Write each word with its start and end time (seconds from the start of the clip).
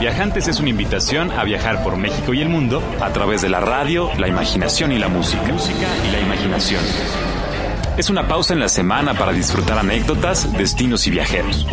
Viajantes 0.00 0.48
es 0.48 0.58
una 0.58 0.70
invitación 0.70 1.30
a 1.30 1.44
viajar 1.44 1.84
por 1.84 1.96
México 1.96 2.34
y 2.34 2.40
el 2.40 2.48
mundo 2.48 2.82
a 3.00 3.10
través 3.10 3.42
de 3.42 3.48
la 3.48 3.60
radio, 3.60 4.10
la 4.18 4.26
imaginación 4.28 4.90
y 4.90 4.98
la 4.98 5.06
música. 5.08 5.44
Música 5.44 5.86
y 6.08 6.10
la 6.10 6.20
imaginación. 6.20 6.82
Es 7.96 8.10
una 8.10 8.26
pausa 8.26 8.54
en 8.54 8.60
la 8.60 8.68
semana 8.68 9.14
para 9.14 9.32
disfrutar 9.32 9.78
anécdotas, 9.78 10.52
destinos 10.54 11.06
y 11.06 11.10
viajeros. 11.10 11.66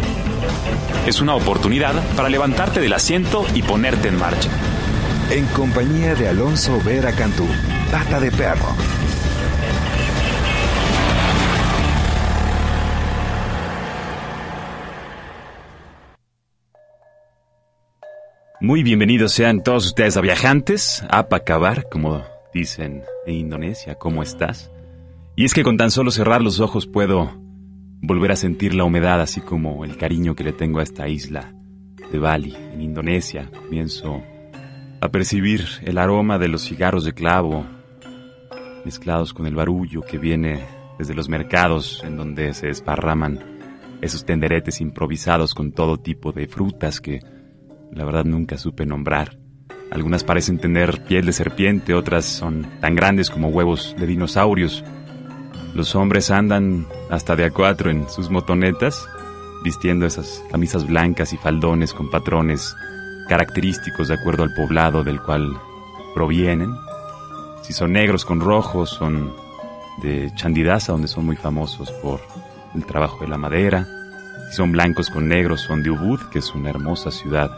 Es 1.08 1.22
una 1.22 1.34
oportunidad 1.34 1.94
para 2.16 2.30
levantarte 2.30 2.80
del 2.82 2.94
asiento 2.94 3.46
y 3.56 3.64
ponerte 3.64 4.10
en 4.10 4.20
marcha. 4.20 4.50
En 5.32 5.46
compañía 5.48 6.14
de 6.14 6.28
Alonso 6.28 6.80
Vera 6.84 7.12
Cantú, 7.14 7.48
Pata 7.92 8.20
de 8.20 8.32
Perro. 8.32 8.76
Muy 18.62 18.84
bienvenidos 18.84 19.32
sean 19.32 19.64
todos 19.64 19.86
ustedes 19.86 20.18
a 20.18 20.22
Viajantes, 20.22 21.04
a 21.10 21.30
Pacabar, 21.30 21.88
como 21.90 22.24
dicen 22.54 23.04
en 23.26 23.36
Indonesia, 23.36 23.96
¿cómo 23.96 24.22
estás? 24.22 24.70
Y 25.38 25.46
es 25.46 25.54
que 25.54 25.64
con 25.64 25.78
tan 25.78 25.92
solo 25.92 26.12
cerrar 26.12 26.42
los 26.42 26.60
ojos 26.60 26.86
puedo 26.86 27.49
volver 28.02 28.32
a 28.32 28.36
sentir 28.36 28.74
la 28.74 28.84
humedad, 28.84 29.22
así 29.22 29.42
como 29.42 29.84
el 29.86 29.98
cariño 29.98 30.36
que 30.36 30.44
le 30.44 30.54
tengo 30.54 30.80
a 30.80 30.84
esta 30.84 31.08
isla 31.08 31.54
de 32.12 32.20
Bali, 32.20 32.56
en 32.56 32.82
Indonesia. 32.82 33.50
Comienzo 33.52 34.24
a 35.02 35.10
percibir 35.10 35.66
el 35.84 35.98
aroma 35.98 36.38
de 36.38 36.48
los 36.48 36.64
cigarros 36.64 37.06
de 37.06 37.14
clavo, 37.14 37.66
mezclados 38.86 39.34
con 39.34 39.46
el 39.46 39.56
barullo 39.56 40.02
que 40.02 40.18
viene 40.18 40.66
desde 40.98 41.14
los 41.14 41.30
mercados 41.30 42.04
en 42.04 42.18
donde 42.18 42.54
se 42.54 42.68
desparraman 42.68 43.40
esos 44.02 44.26
tenderetes 44.26 44.82
improvisados 44.82 45.54
con 45.54 45.72
todo 45.72 45.98
tipo 45.98 46.32
de 46.32 46.48
frutas 46.48 47.02
que 47.02 47.20
la 47.92 48.06
verdad 48.06 48.26
nunca 48.26 48.58
supe 48.58 48.86
nombrar. 48.86 49.38
Algunas 49.92 50.24
parecen 50.24 50.60
tener 50.60 51.04
piel 51.04 51.26
de 51.26 51.34
serpiente, 51.34 51.94
otras 51.94 52.26
son 52.26 52.68
tan 52.80 52.96
grandes 52.96 53.30
como 53.30 53.50
huevos 53.50 53.96
de 53.98 54.06
dinosaurios. 54.06 54.84
Los 55.74 55.96
hombres 55.96 56.32
andan 56.32 56.88
hasta 57.10 57.36
de 57.36 57.46
a 57.46 57.52
cuatro 57.52 57.90
en 57.90 58.10
sus 58.10 58.30
motonetas, 58.30 59.08
vistiendo 59.64 60.06
esas 60.06 60.44
camisas 60.52 60.88
blancas 60.88 61.34
y 61.34 61.38
faldones 61.38 61.94
con 61.94 62.10
patrones 62.10 62.76
característicos 63.28 64.08
de 64.08 64.16
acuerdo 64.16 64.44
al 64.44 64.54
poblado 64.54 65.04
del 65.04 65.22
cual 65.22 65.58
provienen. 66.14 66.74
Si 67.62 67.74
son 67.74 67.94
negros 67.94 68.26
con 68.26 68.42
rojos, 68.42 68.90
son 68.90 69.32
de 70.02 70.32
Chandidasa, 70.36 70.92
donde 70.92 71.08
son 71.08 71.26
muy 71.26 71.36
famosos 71.36 71.92
por 72.02 72.20
el 72.74 72.86
trabajo 72.86 73.20
de 73.22 73.28
la 73.28 73.38
madera. 73.38 73.88
Si 74.50 74.56
son 74.56 74.72
blancos 74.72 75.10
con 75.10 75.28
negros, 75.28 75.62
son 75.62 75.84
de 75.84 75.92
Ubud, 75.92 76.20
que 76.32 76.40
es 76.40 76.54
una 76.56 76.70
hermosa 76.70 77.12
ciudad 77.12 77.52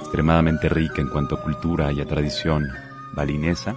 extremadamente 0.00 0.68
rica 0.68 1.02
en 1.02 1.08
cuanto 1.08 1.34
a 1.34 1.42
cultura 1.42 1.92
y 1.92 2.00
a 2.00 2.06
tradición 2.06 2.68
balinesa. 3.12 3.76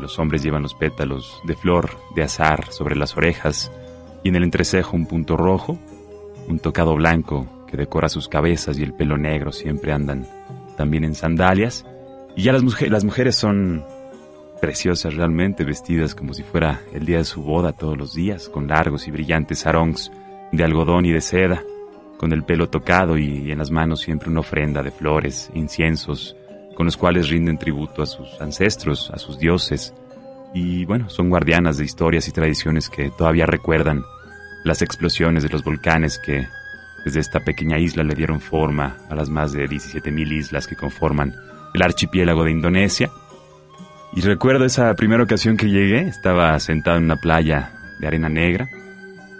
Los 0.00 0.18
hombres 0.18 0.42
llevan 0.42 0.62
los 0.62 0.74
pétalos 0.74 1.40
de 1.44 1.56
flor 1.56 1.90
de 2.14 2.22
azar 2.22 2.70
sobre 2.70 2.96
las 2.96 3.16
orejas 3.16 3.70
y 4.22 4.28
en 4.28 4.36
el 4.36 4.44
entrecejo 4.44 4.96
un 4.96 5.06
punto 5.06 5.36
rojo, 5.36 5.78
un 6.48 6.58
tocado 6.58 6.94
blanco 6.94 7.46
que 7.66 7.76
decora 7.76 8.08
sus 8.08 8.28
cabezas 8.28 8.78
y 8.78 8.82
el 8.82 8.94
pelo 8.94 9.16
negro 9.16 9.52
siempre 9.52 9.92
andan 9.92 10.26
también 10.76 11.04
en 11.04 11.14
sandalias. 11.14 11.86
Y 12.36 12.42
ya 12.42 12.52
las, 12.52 12.62
las 12.82 13.04
mujeres 13.04 13.36
son 13.36 13.84
preciosas 14.60 15.14
realmente, 15.14 15.64
vestidas 15.64 16.14
como 16.14 16.32
si 16.32 16.42
fuera 16.42 16.80
el 16.92 17.04
día 17.04 17.18
de 17.18 17.24
su 17.24 17.42
boda 17.42 17.72
todos 17.72 17.98
los 17.98 18.14
días, 18.14 18.48
con 18.48 18.66
largos 18.66 19.06
y 19.06 19.10
brillantes 19.10 19.60
sarongs 19.60 20.10
de 20.52 20.64
algodón 20.64 21.04
y 21.04 21.12
de 21.12 21.20
seda, 21.20 21.62
con 22.16 22.32
el 22.32 22.44
pelo 22.44 22.68
tocado 22.70 23.18
y 23.18 23.50
en 23.50 23.58
las 23.58 23.70
manos 23.70 24.00
siempre 24.00 24.30
una 24.30 24.40
ofrenda 24.40 24.82
de 24.82 24.90
flores, 24.90 25.50
inciensos, 25.54 26.36
con 26.74 26.86
los 26.86 26.96
cuales 26.96 27.28
rinden 27.28 27.58
tributo 27.58 28.02
a 28.02 28.06
sus 28.06 28.40
ancestros, 28.40 29.10
a 29.12 29.18
sus 29.18 29.38
dioses, 29.38 29.94
y 30.54 30.84
bueno, 30.84 31.10
son 31.10 31.30
guardianas 31.30 31.78
de 31.78 31.84
historias 31.84 32.28
y 32.28 32.32
tradiciones 32.32 32.88
que 32.88 33.10
todavía 33.10 33.44
recuerdan 33.44 34.04
las 34.64 34.82
explosiones 34.82 35.42
de 35.42 35.48
los 35.48 35.64
volcanes 35.64 36.18
que 36.18 36.46
desde 37.04 37.20
esta 37.20 37.40
pequeña 37.40 37.78
isla 37.78 38.04
le 38.04 38.14
dieron 38.14 38.40
forma 38.40 38.96
a 39.10 39.16
las 39.16 39.28
más 39.28 39.52
de 39.52 39.68
17.000 39.68 40.32
islas 40.32 40.66
que 40.68 40.76
conforman 40.76 41.34
el 41.74 41.82
archipiélago 41.82 42.44
de 42.44 42.52
Indonesia. 42.52 43.10
Y 44.14 44.20
recuerdo 44.20 44.64
esa 44.64 44.94
primera 44.94 45.24
ocasión 45.24 45.56
que 45.56 45.68
llegué, 45.68 46.02
estaba 46.02 46.58
sentado 46.60 46.98
en 46.98 47.04
una 47.04 47.16
playa 47.16 47.72
de 47.98 48.06
arena 48.06 48.28
negra, 48.28 48.70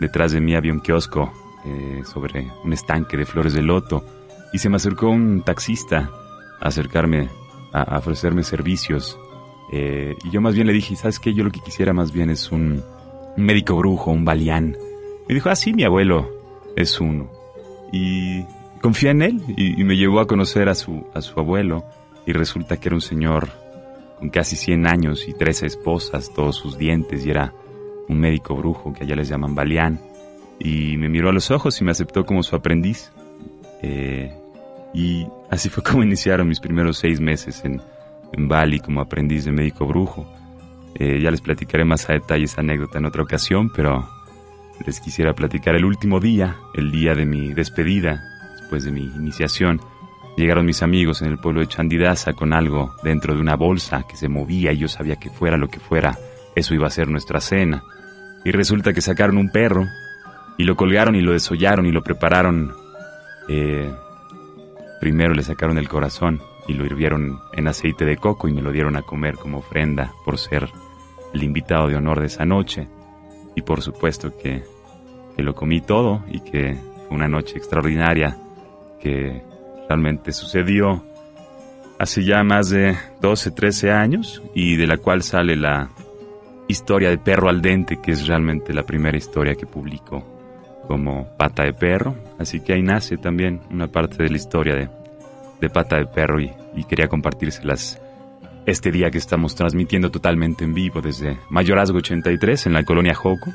detrás 0.00 0.32
de 0.32 0.40
mí 0.40 0.56
había 0.56 0.72
un 0.72 0.80
kiosco 0.80 1.32
eh, 1.64 2.02
sobre 2.04 2.50
un 2.64 2.72
estanque 2.72 3.16
de 3.16 3.24
flores 3.24 3.54
de 3.54 3.62
loto. 3.62 4.04
Y 4.52 4.58
se 4.58 4.68
me 4.68 4.76
acercó 4.76 5.08
un 5.08 5.42
taxista 5.42 6.10
acercarme, 6.60 7.28
a, 7.72 7.98
ofrecerme 7.98 8.42
servicios. 8.42 9.18
Eh, 9.72 10.14
y 10.24 10.30
yo 10.30 10.40
más 10.40 10.54
bien 10.54 10.66
le 10.66 10.72
dije, 10.72 10.96
¿sabes 10.96 11.18
qué? 11.18 11.34
Yo 11.34 11.44
lo 11.44 11.50
que 11.50 11.60
quisiera 11.60 11.92
más 11.92 12.12
bien 12.12 12.30
es 12.30 12.52
un, 12.52 12.82
médico 13.36 13.76
brujo, 13.76 14.10
un 14.10 14.24
balián. 14.24 14.76
Me 15.28 15.34
dijo, 15.34 15.48
ah, 15.50 15.56
sí, 15.56 15.72
mi 15.72 15.84
abuelo 15.84 16.30
es 16.76 17.00
uno. 17.00 17.30
Y 17.92 18.44
confié 18.80 19.10
en 19.10 19.22
él 19.22 19.42
y, 19.56 19.82
me 19.84 19.96
llevó 19.96 20.20
a 20.20 20.26
conocer 20.26 20.68
a 20.68 20.74
su, 20.74 21.06
a 21.14 21.20
su 21.20 21.38
abuelo 21.38 21.84
y 22.26 22.32
resulta 22.32 22.76
que 22.78 22.88
era 22.88 22.96
un 22.96 23.00
señor 23.00 23.48
con 24.18 24.30
casi 24.30 24.56
100 24.56 24.86
años 24.86 25.28
y 25.28 25.32
13 25.32 25.66
esposas, 25.66 26.32
todos 26.32 26.56
sus 26.56 26.78
dientes 26.78 27.26
y 27.26 27.30
era 27.30 27.52
un 28.08 28.18
médico 28.18 28.54
brujo 28.54 28.92
que 28.92 29.04
allá 29.04 29.16
les 29.16 29.28
llaman 29.28 29.54
balián 29.54 30.00
y 30.58 30.96
me 30.96 31.08
miró 31.08 31.30
a 31.30 31.32
los 31.32 31.50
ojos 31.50 31.80
y 31.80 31.84
me 31.84 31.90
aceptó 31.90 32.24
como 32.24 32.42
su 32.42 32.56
aprendiz. 32.56 33.12
Eh, 33.82 34.32
y 34.94 35.26
así 35.50 35.68
fue 35.68 35.82
como 35.82 36.02
iniciaron 36.04 36.48
mis 36.48 36.60
primeros 36.60 36.98
seis 36.98 37.20
meses 37.20 37.62
en, 37.64 37.82
en 38.32 38.48
Bali 38.48 38.80
como 38.80 39.00
aprendiz 39.00 39.44
de 39.44 39.52
médico 39.52 39.86
brujo. 39.86 40.26
Eh, 40.94 41.20
ya 41.20 41.30
les 41.30 41.40
platicaré 41.40 41.84
más 41.84 42.08
a 42.08 42.12
detalle 42.12 42.44
esa 42.44 42.60
anécdota 42.60 42.98
en 42.98 43.06
otra 43.06 43.22
ocasión, 43.22 43.70
pero 43.74 44.08
les 44.86 45.00
quisiera 45.00 45.34
platicar 45.34 45.74
el 45.74 45.84
último 45.84 46.20
día, 46.20 46.56
el 46.74 46.92
día 46.92 47.14
de 47.14 47.26
mi 47.26 47.52
despedida, 47.52 48.22
después 48.58 48.84
de 48.84 48.92
mi 48.92 49.02
iniciación. 49.02 49.80
Llegaron 50.36 50.66
mis 50.66 50.82
amigos 50.82 51.22
en 51.22 51.28
el 51.28 51.38
pueblo 51.38 51.60
de 51.60 51.68
Chandidasa 51.68 52.32
con 52.32 52.52
algo 52.52 52.94
dentro 53.02 53.34
de 53.34 53.40
una 53.40 53.56
bolsa 53.56 54.04
que 54.08 54.16
se 54.16 54.28
movía 54.28 54.72
y 54.72 54.78
yo 54.78 54.88
sabía 54.88 55.16
que 55.16 55.30
fuera 55.30 55.56
lo 55.56 55.68
que 55.68 55.78
fuera, 55.78 56.16
eso 56.56 56.74
iba 56.74 56.86
a 56.86 56.90
ser 56.90 57.08
nuestra 57.08 57.40
cena. 57.40 57.82
Y 58.44 58.50
resulta 58.52 58.92
que 58.92 59.00
sacaron 59.00 59.38
un 59.38 59.50
perro 59.50 59.86
y 60.58 60.64
lo 60.64 60.76
colgaron 60.76 61.16
y 61.16 61.22
lo 61.22 61.32
desollaron 61.32 61.86
y 61.86 61.92
lo 61.92 62.02
prepararon. 62.02 62.72
Eh, 63.48 63.92
primero 65.00 65.34
le 65.34 65.42
sacaron 65.42 65.78
el 65.78 65.88
corazón 65.88 66.40
y 66.66 66.72
lo 66.74 66.84
hirvieron 66.84 67.40
en 67.52 67.68
aceite 67.68 68.04
de 68.04 68.16
coco 68.16 68.48
y 68.48 68.52
me 68.52 68.62
lo 68.62 68.72
dieron 68.72 68.96
a 68.96 69.02
comer 69.02 69.36
como 69.36 69.58
ofrenda 69.58 70.12
por 70.24 70.38
ser 70.38 70.68
el 71.32 71.42
invitado 71.42 71.88
de 71.88 71.96
honor 71.96 72.20
de 72.20 72.26
esa 72.26 72.44
noche. 72.44 72.88
Y 73.54 73.62
por 73.62 73.82
supuesto 73.82 74.36
que, 74.36 74.62
que 75.36 75.42
lo 75.42 75.54
comí 75.54 75.80
todo 75.80 76.24
y 76.28 76.40
que 76.40 76.76
fue 77.06 77.16
una 77.16 77.28
noche 77.28 77.58
extraordinaria 77.58 78.36
que 79.00 79.42
realmente 79.88 80.32
sucedió 80.32 81.04
hace 81.98 82.24
ya 82.24 82.42
más 82.42 82.70
de 82.70 82.96
12, 83.20 83.50
13 83.50 83.92
años 83.92 84.42
y 84.54 84.76
de 84.76 84.86
la 84.86 84.96
cual 84.96 85.22
sale 85.22 85.56
la 85.56 85.90
historia 86.66 87.10
de 87.10 87.18
Perro 87.18 87.48
al 87.48 87.62
Dente, 87.62 88.00
que 88.00 88.12
es 88.12 88.26
realmente 88.26 88.72
la 88.72 88.84
primera 88.84 89.16
historia 89.16 89.54
que 89.54 89.66
publico 89.66 90.33
como 90.86 91.28
Pata 91.36 91.64
de 91.64 91.72
Perro, 91.72 92.14
así 92.38 92.60
que 92.60 92.74
ahí 92.74 92.82
nace 92.82 93.16
también 93.16 93.60
una 93.70 93.88
parte 93.88 94.22
de 94.22 94.30
la 94.30 94.36
historia 94.36 94.74
de, 94.74 94.88
de 95.60 95.70
Pata 95.70 95.96
de 95.96 96.06
Perro 96.06 96.40
y, 96.40 96.50
quería 96.88 97.08
compartírselas 97.08 98.00
este 98.66 98.90
día 98.90 99.10
que 99.10 99.18
estamos 99.18 99.54
transmitiendo 99.54 100.10
totalmente 100.10 100.64
en 100.64 100.74
vivo 100.74 101.00
desde 101.00 101.38
Mayorazgo 101.50 101.98
83 101.98 102.66
en 102.66 102.72
la 102.72 102.82
colonia 102.82 103.14
Joco. 103.14 103.52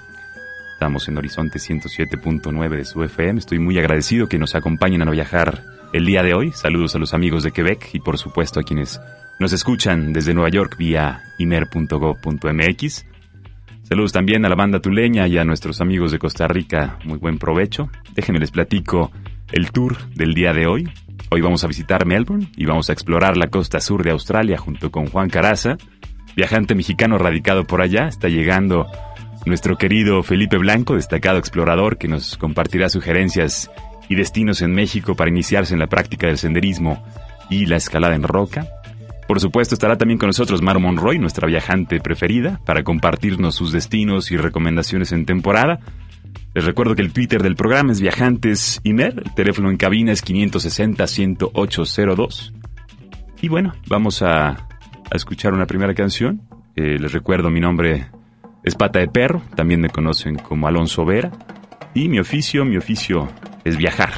Estamos 0.73 1.07
en 1.09 1.17
Horizonte 1.17 1.59
107.9 1.59 2.77
de 2.77 2.85
su 2.85 3.03
FM. 3.03 3.39
Estoy 3.39 3.59
muy 3.59 3.77
agradecido 3.77 4.27
que 4.27 4.37
nos 4.37 4.55
acompañen 4.55 5.01
a 5.01 5.11
viajar 5.11 5.63
el 5.93 6.05
día 6.05 6.23
de 6.23 6.33
hoy. 6.33 6.51
Saludos 6.51 6.95
a 6.95 6.99
los 6.99 7.13
amigos 7.13 7.43
de 7.43 7.51
Quebec 7.51 7.89
y 7.93 7.99
por 7.99 8.17
supuesto 8.17 8.59
a 8.59 8.63
quienes 8.63 9.01
nos 9.39 9.53
escuchan 9.53 10.13
desde 10.13 10.33
Nueva 10.33 10.49
York 10.49 10.75
vía 10.77 11.23
imer.gov.mx. 11.37 13.05
Saludos 13.89 14.11
también 14.11 14.45
a 14.45 14.49
la 14.49 14.55
banda 14.55 14.79
tuleña 14.79 15.27
y 15.27 15.39
a 15.39 15.43
nuestros 15.43 15.81
amigos 15.81 16.11
de 16.11 16.19
Costa 16.19 16.47
Rica. 16.47 16.99
Muy 17.05 17.17
buen 17.17 17.39
provecho. 17.39 17.89
Déjenme 18.13 18.39
les 18.39 18.51
platico 18.51 19.11
el 19.51 19.71
tour 19.71 19.97
del 20.09 20.35
día 20.35 20.53
de 20.53 20.67
hoy. 20.67 20.87
Hoy 21.31 21.41
vamos 21.41 21.63
a 21.63 21.67
visitar 21.67 22.05
Melbourne 22.05 22.51
y 22.55 22.67
vamos 22.67 22.91
a 22.91 22.93
explorar 22.93 23.35
la 23.35 23.47
costa 23.47 23.79
sur 23.79 24.03
de 24.03 24.11
Australia 24.11 24.59
junto 24.59 24.91
con 24.91 25.07
Juan 25.07 25.31
Caraza, 25.31 25.75
viajante 26.35 26.75
mexicano 26.75 27.17
radicado 27.17 27.65
por 27.65 27.81
allá. 27.81 28.07
Está 28.07 28.27
llegando 28.27 28.85
nuestro 29.47 29.75
querido 29.75 30.21
Felipe 30.21 30.59
Blanco, 30.59 30.93
destacado 30.93 31.39
explorador 31.39 31.97
que 31.97 32.07
nos 32.07 32.37
compartirá 32.37 32.89
sugerencias 32.89 33.71
y 34.07 34.13
destinos 34.13 34.61
en 34.61 34.71
México 34.71 35.15
para 35.15 35.31
iniciarse 35.31 35.73
en 35.73 35.79
la 35.79 35.87
práctica 35.87 36.27
del 36.27 36.37
senderismo 36.37 37.03
y 37.49 37.65
la 37.65 37.77
escalada 37.77 38.13
en 38.13 38.21
roca. 38.21 38.67
Por 39.29 39.39
supuesto 39.39 39.75
estará 39.75 39.95
también 39.95 40.17
con 40.17 40.25
nosotros 40.25 40.63
Mar 40.63 40.79
Monroy, 40.79 41.19
nuestra 41.19 41.45
viajante 41.45 41.99
preferida, 41.99 42.59
para 42.65 42.83
compartirnos 42.83 43.53
sus 43.53 43.71
destinos 43.71 44.31
y 44.31 44.37
recomendaciones 44.37 45.11
en 45.11 45.27
temporada. 45.27 45.81
Les 46.55 46.65
recuerdo 46.65 46.95
que 46.95 47.03
el 47.03 47.13
Twitter 47.13 47.43
del 47.43 47.55
programa 47.55 47.91
es 47.91 48.01
Viajantes 48.01 48.81
Imer, 48.83 49.21
el 49.23 49.31
teléfono 49.35 49.69
en 49.69 49.77
cabina 49.77 50.13
es 50.13 50.25
560-10802. 50.25 52.53
Y 53.39 53.49
bueno, 53.49 53.75
vamos 53.87 54.23
a, 54.23 54.67
escuchar 55.11 55.53
una 55.53 55.67
primera 55.67 55.93
canción. 55.93 56.41
Eh, 56.75 56.97
les 56.99 57.11
recuerdo, 57.11 57.51
mi 57.51 57.59
nombre 57.59 58.07
es 58.63 58.73
Pata 58.73 58.97
de 58.97 59.09
Perro, 59.09 59.43
también 59.55 59.79
me 59.79 59.91
conocen 59.91 60.37
como 60.37 60.67
Alonso 60.67 61.05
Vera. 61.05 61.29
Y 61.93 62.09
mi 62.09 62.19
oficio, 62.19 62.65
mi 62.65 62.77
oficio 62.77 63.29
es 63.63 63.77
viajar. 63.77 64.09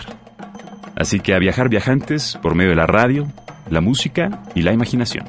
Así 0.96 1.20
que 1.20 1.34
a 1.34 1.40
viajar 1.40 1.68
viajantes 1.68 2.40
por 2.42 2.56
medio 2.56 2.70
de 2.70 2.78
la 2.78 2.88
radio, 2.88 3.28
la 3.72 3.82
música 3.82 4.44
y 4.54 4.62
la 4.62 4.74
imaginación. 4.74 5.26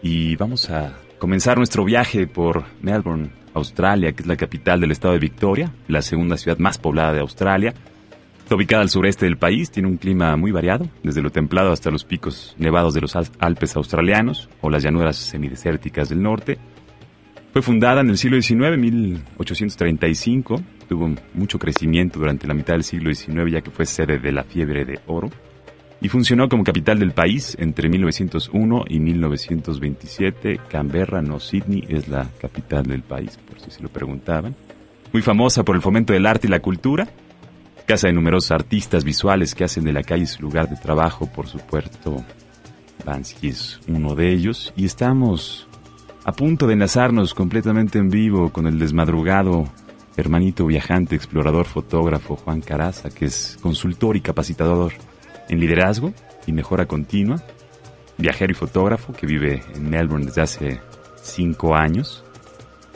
y 0.03 0.35
vamos 0.35 0.69
a 0.69 0.99
comenzar 1.17 1.57
nuestro 1.57 1.83
viaje 1.83 2.27
por 2.27 2.65
Melbourne, 2.83 3.31
Australia, 3.55 4.11
que 4.11 4.21
es 4.21 4.27
la 4.27 4.35
capital 4.35 4.81
del 4.81 4.91
estado 4.91 5.15
de 5.15 5.19
Victoria, 5.19 5.73
la 5.87 6.03
segunda 6.03 6.37
ciudad 6.37 6.59
más 6.59 6.77
poblada 6.77 7.13
de 7.13 7.21
Australia. 7.21 7.73
Está 8.37 8.53
ubicada 8.53 8.83
al 8.83 8.89
sureste 8.91 9.25
del 9.25 9.39
país, 9.39 9.71
tiene 9.71 9.89
un 9.89 9.97
clima 9.97 10.37
muy 10.37 10.51
variado, 10.51 10.87
desde 11.01 11.23
lo 11.23 11.31
templado 11.31 11.71
hasta 11.71 11.89
los 11.89 12.03
picos 12.03 12.55
nevados 12.59 12.93
de 12.93 13.01
los 13.01 13.15
Alpes 13.15 13.75
australianos 13.75 14.47
o 14.61 14.69
las 14.69 14.83
llanuras 14.83 15.15
semidesérticas 15.15 16.07
del 16.07 16.21
norte. 16.21 16.59
Fue 17.51 17.61
fundada 17.61 17.99
en 17.99 18.09
el 18.09 18.17
siglo 18.17 18.41
XIX, 18.41 18.77
1835. 18.77 20.61
Tuvo 20.87 21.13
mucho 21.33 21.59
crecimiento 21.59 22.17
durante 22.19 22.47
la 22.47 22.53
mitad 22.53 22.75
del 22.75 22.85
siglo 22.85 23.13
XIX, 23.13 23.51
ya 23.51 23.61
que 23.61 23.71
fue 23.71 23.85
sede 23.85 24.19
de 24.19 24.31
la 24.31 24.43
fiebre 24.43 24.85
de 24.85 24.99
oro. 25.07 25.29
Y 25.99 26.07
funcionó 26.07 26.47
como 26.47 26.63
capital 26.63 26.99
del 26.99 27.11
país 27.11 27.57
entre 27.59 27.89
1901 27.89 28.85
y 28.87 28.99
1927. 29.01 30.61
Canberra, 30.69 31.21
no 31.21 31.41
Sydney, 31.41 31.83
es 31.89 32.07
la 32.07 32.29
capital 32.39 32.83
del 32.83 33.03
país, 33.03 33.37
por 33.37 33.59
si 33.59 33.69
se 33.69 33.83
lo 33.83 33.89
preguntaban. 33.89 34.55
Muy 35.11 35.21
famosa 35.21 35.63
por 35.63 35.75
el 35.75 35.81
fomento 35.81 36.13
del 36.13 36.25
arte 36.27 36.47
y 36.47 36.49
la 36.49 36.61
cultura. 36.61 37.07
casa 37.85 38.07
de 38.07 38.13
numerosos 38.13 38.51
artistas 38.51 39.03
visuales 39.03 39.53
que 39.53 39.65
hacen 39.65 39.83
de 39.83 39.91
la 39.91 40.03
calle 40.03 40.25
su 40.25 40.41
lugar 40.41 40.69
de 40.69 40.77
trabajo, 40.77 41.25
por 41.25 41.47
supuesto. 41.47 42.23
Bansky 43.05 43.49
es 43.49 43.81
uno 43.89 44.15
de 44.15 44.31
ellos 44.31 44.71
y 44.77 44.85
estamos 44.85 45.67
a 46.23 46.31
punto 46.31 46.67
de 46.67 46.73
enlazarnos 46.73 47.33
completamente 47.33 47.97
en 47.97 48.09
vivo 48.09 48.51
con 48.51 48.67
el 48.67 48.77
desmadrugado 48.77 49.65
hermanito 50.17 50.65
viajante, 50.65 51.15
explorador, 51.15 51.65
fotógrafo 51.65 52.35
Juan 52.35 52.61
Caraza, 52.61 53.09
que 53.09 53.25
es 53.25 53.57
consultor 53.61 54.15
y 54.17 54.21
capacitador 54.21 54.93
en 55.49 55.59
liderazgo 55.59 56.13
y 56.45 56.51
mejora 56.51 56.85
continua, 56.85 57.41
viajero 58.17 58.51
y 58.51 58.55
fotógrafo 58.55 59.13
que 59.13 59.25
vive 59.25 59.63
en 59.73 59.89
Melbourne 59.89 60.25
desde 60.25 60.41
hace 60.41 60.81
cinco 61.21 61.75
años 61.75 62.23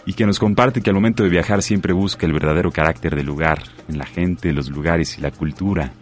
y 0.06 0.14
que 0.14 0.26
nos 0.26 0.40
comparte 0.40 0.82
que 0.82 0.90
al 0.90 0.96
momento 0.96 1.24
de 1.24 1.30
viajar 1.30 1.64
siempre 1.64 1.94
busca 1.94 2.26
el 2.26 2.34
verdadero 2.34 2.72
carácter 2.72 3.16
del 3.16 3.26
lugar, 3.26 3.64
en 3.88 3.98
la 3.98 4.06
gente, 4.06 4.54
los 4.54 4.70
lugares 4.70 5.18
y 5.18 5.22
la 5.22 5.32
cultura, 5.32 5.94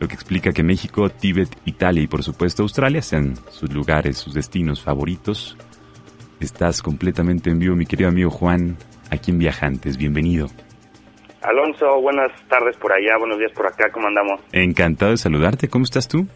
lo 0.00 0.08
que 0.08 0.14
explica 0.14 0.52
que 0.52 0.62
México, 0.62 1.08
Tíbet, 1.08 1.56
Italia 1.64 2.02
y 2.02 2.08
por 2.08 2.22
supuesto 2.22 2.62
Australia 2.62 3.00
sean 3.00 3.36
sus 3.50 3.72
lugares, 3.72 4.18
sus 4.18 4.34
destinos 4.34 4.82
favoritos. 4.82 5.56
Estás 6.42 6.82
completamente 6.82 7.50
en 7.50 7.60
vivo, 7.60 7.76
mi 7.76 7.86
querido 7.86 8.08
amigo 8.08 8.28
Juan, 8.28 8.76
aquí 9.12 9.30
en 9.30 9.38
Viajantes, 9.38 9.96
bienvenido. 9.96 10.48
Alonso, 11.40 12.00
buenas 12.00 12.32
tardes 12.48 12.76
por 12.78 12.92
allá, 12.92 13.16
buenos 13.16 13.38
días 13.38 13.52
por 13.52 13.64
acá, 13.64 13.92
¿cómo 13.92 14.08
andamos? 14.08 14.40
Encantado 14.50 15.12
de 15.12 15.18
saludarte, 15.18 15.68
¿cómo 15.68 15.84
estás 15.84 16.08
tú? 16.08 16.26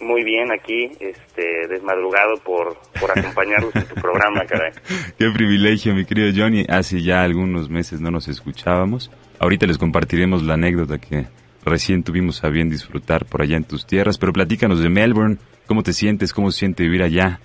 Muy 0.00 0.24
bien, 0.24 0.50
aquí, 0.50 0.90
este, 0.98 1.68
desmadrugado 1.68 2.36
por, 2.42 2.78
por 2.98 3.10
acompañarnos 3.10 3.76
en 3.76 3.86
tu 3.86 3.96
programa, 3.96 4.46
caray. 4.46 4.72
Qué 5.18 5.30
privilegio, 5.34 5.94
mi 5.94 6.06
querido 6.06 6.30
Johnny. 6.34 6.64
Hace 6.66 7.02
ya 7.02 7.20
algunos 7.22 7.68
meses 7.68 8.00
no 8.00 8.10
nos 8.10 8.28
escuchábamos. 8.28 9.10
Ahorita 9.40 9.66
les 9.66 9.76
compartiremos 9.76 10.42
la 10.42 10.54
anécdota 10.54 10.98
que 10.98 11.26
recién 11.66 12.02
tuvimos 12.02 12.42
a 12.44 12.48
bien 12.48 12.70
disfrutar 12.70 13.26
por 13.26 13.42
allá 13.42 13.58
en 13.58 13.64
tus 13.64 13.86
tierras, 13.86 14.16
pero 14.16 14.32
platícanos 14.32 14.80
de 14.80 14.88
Melbourne, 14.88 15.36
¿cómo 15.66 15.82
te 15.82 15.92
sientes? 15.92 16.32
¿Cómo 16.32 16.50
se 16.50 16.60
siente 16.60 16.82
vivir 16.84 17.02
allá? 17.02 17.40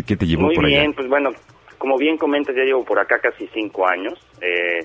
¿Qué, 0.00 0.16
te 0.16 0.26
llevó 0.26 0.48
por 0.48 0.52
allá? 0.52 0.60
Muy 0.60 0.70
bien, 0.70 0.94
pues 0.94 1.06
bueno, 1.06 1.30
como 1.76 1.98
bien 1.98 2.16
comentas, 2.16 2.56
ya 2.56 2.62
llevo 2.62 2.82
por 2.82 2.98
acá 2.98 3.18
casi 3.18 3.46
cinco 3.48 3.86
años. 3.86 4.18
Eh, 4.40 4.80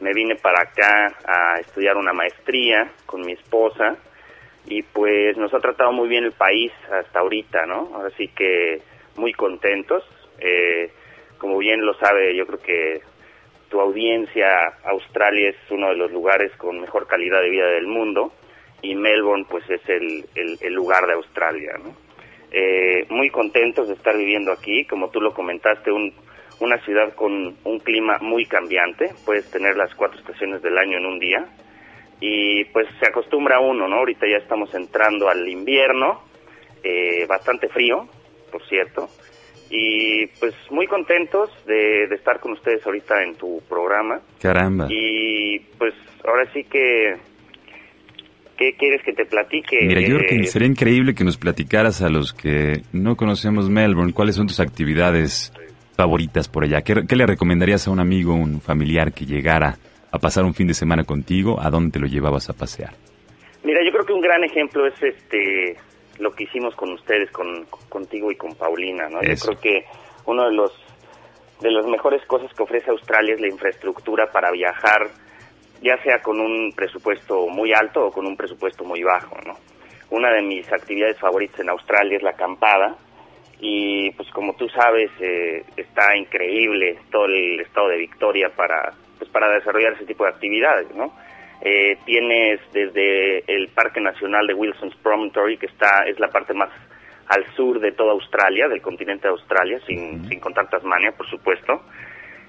me 0.00 0.12
vine 0.12 0.36
para 0.36 0.62
acá 0.62 1.12
a 1.26 1.58
estudiar 1.58 1.96
una 1.96 2.12
maestría 2.12 2.92
con 3.04 3.22
mi 3.22 3.32
esposa 3.32 3.96
y 4.66 4.82
pues 4.82 5.36
nos 5.36 5.52
ha 5.54 5.58
tratado 5.58 5.92
muy 5.92 6.08
bien 6.08 6.24
el 6.24 6.32
país 6.32 6.70
hasta 6.92 7.18
ahorita, 7.18 7.66
¿no? 7.66 7.90
Ahora 7.94 8.10
sí 8.16 8.28
que 8.28 8.80
muy 9.16 9.32
contentos. 9.32 10.04
Eh, 10.38 10.90
como 11.38 11.58
bien 11.58 11.84
lo 11.84 11.94
sabe, 11.94 12.36
yo 12.36 12.46
creo 12.46 12.60
que 12.60 13.02
tu 13.68 13.80
audiencia, 13.80 14.46
Australia 14.84 15.48
es 15.48 15.56
uno 15.70 15.88
de 15.88 15.96
los 15.96 16.12
lugares 16.12 16.52
con 16.58 16.80
mejor 16.80 17.08
calidad 17.08 17.40
de 17.40 17.50
vida 17.50 17.66
del 17.66 17.88
mundo 17.88 18.32
y 18.82 18.94
Melbourne 18.94 19.46
pues 19.50 19.68
es 19.68 19.80
el, 19.88 20.24
el, 20.36 20.72
lugar 20.72 21.06
de 21.06 21.14
Australia, 21.14 21.72
¿no? 21.82 22.03
Eh, 22.56 23.06
muy 23.10 23.30
contentos 23.30 23.88
de 23.88 23.94
estar 23.94 24.16
viviendo 24.16 24.52
aquí, 24.52 24.84
como 24.84 25.10
tú 25.10 25.20
lo 25.20 25.34
comentaste, 25.34 25.90
un, 25.90 26.12
una 26.60 26.78
ciudad 26.84 27.12
con 27.16 27.56
un 27.64 27.78
clima 27.80 28.18
muy 28.20 28.46
cambiante, 28.46 29.10
puedes 29.26 29.50
tener 29.50 29.76
las 29.76 29.92
cuatro 29.96 30.20
estaciones 30.20 30.62
del 30.62 30.78
año 30.78 30.98
en 30.98 31.06
un 31.06 31.18
día, 31.18 31.44
y 32.20 32.64
pues 32.66 32.86
se 33.00 33.08
acostumbra 33.08 33.58
uno, 33.58 33.88
¿no? 33.88 33.96
Ahorita 33.96 34.28
ya 34.30 34.36
estamos 34.36 34.72
entrando 34.72 35.28
al 35.28 35.48
invierno, 35.48 36.22
eh, 36.84 37.26
bastante 37.26 37.68
frío, 37.68 38.06
por 38.52 38.64
cierto, 38.68 39.08
y 39.68 40.28
pues 40.38 40.54
muy 40.70 40.86
contentos 40.86 41.50
de, 41.66 42.04
estar 42.04 42.38
con 42.38 42.52
ustedes 42.52 42.86
ahorita 42.86 43.20
en 43.24 43.34
tu 43.34 43.60
programa. 43.68 44.20
Caramba. 44.40 44.86
Y 44.88 45.58
pues 45.76 45.92
ahora 46.24 46.48
sí 46.52 46.62
que 46.62 47.16
¿Qué 48.56 48.74
quieres 48.78 49.02
que 49.02 49.12
te 49.12 49.24
platique? 49.24 49.78
Mira, 49.82 50.00
yo 50.00 50.16
creo 50.16 50.28
que 50.28 50.36
eh, 50.36 50.46
sería 50.46 50.68
increíble 50.68 51.14
que 51.14 51.24
nos 51.24 51.36
platicaras 51.36 52.02
a 52.02 52.08
los 52.08 52.32
que 52.32 52.82
no 52.92 53.16
conocemos 53.16 53.68
Melbourne, 53.68 54.12
cuáles 54.12 54.36
son 54.36 54.46
tus 54.46 54.60
actividades 54.60 55.52
favoritas 55.96 56.48
por 56.48 56.64
allá. 56.64 56.82
¿Qué, 56.82 57.04
qué 57.08 57.16
le 57.16 57.26
recomendarías 57.26 57.88
a 57.88 57.90
un 57.90 58.00
amigo, 58.00 58.34
un 58.34 58.60
familiar 58.60 59.12
que 59.12 59.26
llegara 59.26 59.76
a 60.14 60.18
pasar 60.18 60.44
un 60.44 60.54
fin 60.54 60.68
de 60.68 60.74
semana 60.74 61.02
contigo, 61.02 61.60
¿a 61.60 61.70
dónde 61.70 61.90
te 61.90 61.98
lo 61.98 62.06
llevabas 62.06 62.48
a 62.48 62.52
pasear? 62.52 62.94
Mira, 63.64 63.80
yo 63.84 63.90
creo 63.90 64.06
que 64.06 64.12
un 64.12 64.20
gran 64.20 64.44
ejemplo 64.44 64.86
es 64.86 64.94
este 65.02 65.76
lo 66.20 66.30
que 66.32 66.44
hicimos 66.44 66.76
con 66.76 66.92
ustedes, 66.92 67.28
con, 67.32 67.64
contigo 67.88 68.30
y 68.30 68.36
con 68.36 68.54
Paulina, 68.54 69.08
¿no? 69.08 69.20
Yo 69.22 69.34
creo 69.34 69.60
que 69.60 69.84
uno 70.26 70.44
de 70.44 70.52
los 70.52 70.72
de 71.60 71.70
las 71.70 71.86
mejores 71.86 72.24
cosas 72.26 72.52
que 72.54 72.62
ofrece 72.62 72.90
Australia 72.90 73.34
es 73.34 73.40
la 73.40 73.48
infraestructura 73.48 74.30
para 74.30 74.52
viajar, 74.52 75.08
ya 75.82 75.96
sea 76.02 76.22
con 76.22 76.40
un 76.40 76.72
presupuesto 76.74 77.46
muy 77.48 77.72
alto 77.72 78.06
o 78.06 78.12
con 78.12 78.26
un 78.26 78.36
presupuesto 78.36 78.84
muy 78.84 79.02
bajo, 79.02 79.36
¿no? 79.46 79.56
Una 80.10 80.30
de 80.30 80.42
mis 80.42 80.70
actividades 80.72 81.18
favoritas 81.18 81.60
en 81.60 81.70
Australia 81.70 82.16
es 82.16 82.22
la 82.22 82.30
acampada 82.30 82.96
y 83.60 84.10
pues 84.12 84.28
como 84.30 84.54
tú 84.54 84.68
sabes 84.68 85.10
eh, 85.20 85.64
está 85.76 86.16
increíble 86.16 86.98
todo 87.10 87.26
el 87.26 87.60
estado 87.60 87.88
de 87.88 87.98
Victoria 87.98 88.50
para 88.54 88.92
pues 89.18 89.30
para 89.30 89.48
desarrollar 89.48 89.94
ese 89.94 90.06
tipo 90.06 90.24
de 90.24 90.30
actividades, 90.30 90.94
¿no? 90.94 91.12
Eh, 91.60 91.96
tienes 92.04 92.60
desde 92.72 93.38
el 93.52 93.68
Parque 93.68 94.00
Nacional 94.00 94.46
de 94.46 94.54
Wilson's 94.54 94.96
Promontory, 94.96 95.56
que 95.56 95.66
está 95.66 96.04
es 96.06 96.18
la 96.18 96.28
parte 96.28 96.52
más 96.52 96.70
al 97.28 97.46
sur 97.54 97.80
de 97.80 97.92
toda 97.92 98.12
Australia, 98.12 98.68
del 98.68 98.82
continente 98.82 99.28
de 99.28 99.32
Australia, 99.32 99.80
sin, 99.86 100.28
sin 100.28 100.40
contar 100.40 100.68
Tasmania, 100.68 101.12
por 101.12 101.28
supuesto. 101.28 101.80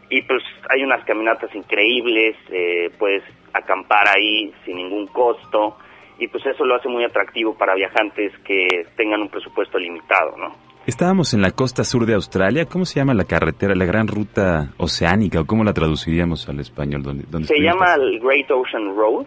Y 0.09 0.21
pues 0.21 0.43
hay 0.69 0.83
unas 0.83 1.03
caminatas 1.05 1.53
increíbles, 1.55 2.35
eh, 2.51 2.91
puedes 2.97 3.23
acampar 3.53 4.07
ahí 4.07 4.53
sin 4.63 4.77
ningún 4.77 5.07
costo, 5.07 5.77
y 6.17 6.27
pues 6.27 6.45
eso 6.45 6.63
lo 6.63 6.75
hace 6.75 6.87
muy 6.87 7.03
atractivo 7.03 7.57
para 7.57 7.75
viajantes 7.75 8.31
que 8.45 8.87
tengan 8.95 9.21
un 9.21 9.29
presupuesto 9.29 9.77
limitado, 9.77 10.37
¿no? 10.37 10.55
Estábamos 10.87 11.33
en 11.33 11.41
la 11.41 11.49
costa 11.49 11.83
sur 11.83 12.05
de 12.05 12.13
Australia. 12.13 12.65
¿Cómo 12.65 12.85
se 12.85 12.99
llama 12.99 13.15
la 13.15 13.23
carretera, 13.23 13.73
la 13.73 13.85
gran 13.85 14.07
ruta 14.07 14.71
oceánica 14.77 15.41
o 15.41 15.45
cómo 15.45 15.63
la 15.63 15.73
traduciríamos 15.73 16.47
al 16.47 16.59
español? 16.59 17.01
¿Dónde, 17.01 17.47
se 17.47 17.59
llama 17.59 17.95
el 17.95 18.19
Great 18.19 18.51
Ocean 18.51 18.95
Road, 18.95 19.25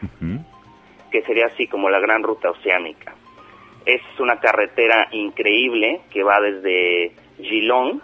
que 1.10 1.22
sería 1.22 1.46
así 1.46 1.66
como 1.66 1.90
la 1.90 1.98
gran 1.98 2.22
ruta 2.22 2.50
oceánica. 2.50 3.14
Es 3.84 4.02
una 4.20 4.38
carretera 4.38 5.08
increíble 5.10 6.02
que 6.12 6.22
va 6.22 6.40
desde 6.40 7.12
Geelong, 7.42 8.00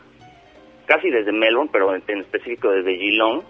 casi 0.87 1.11
desde 1.11 1.33
Melbourne, 1.33 1.71
pero 1.73 1.95
en 1.95 2.21
específico 2.21 2.71
desde 2.71 2.97
Geelong, 2.97 3.43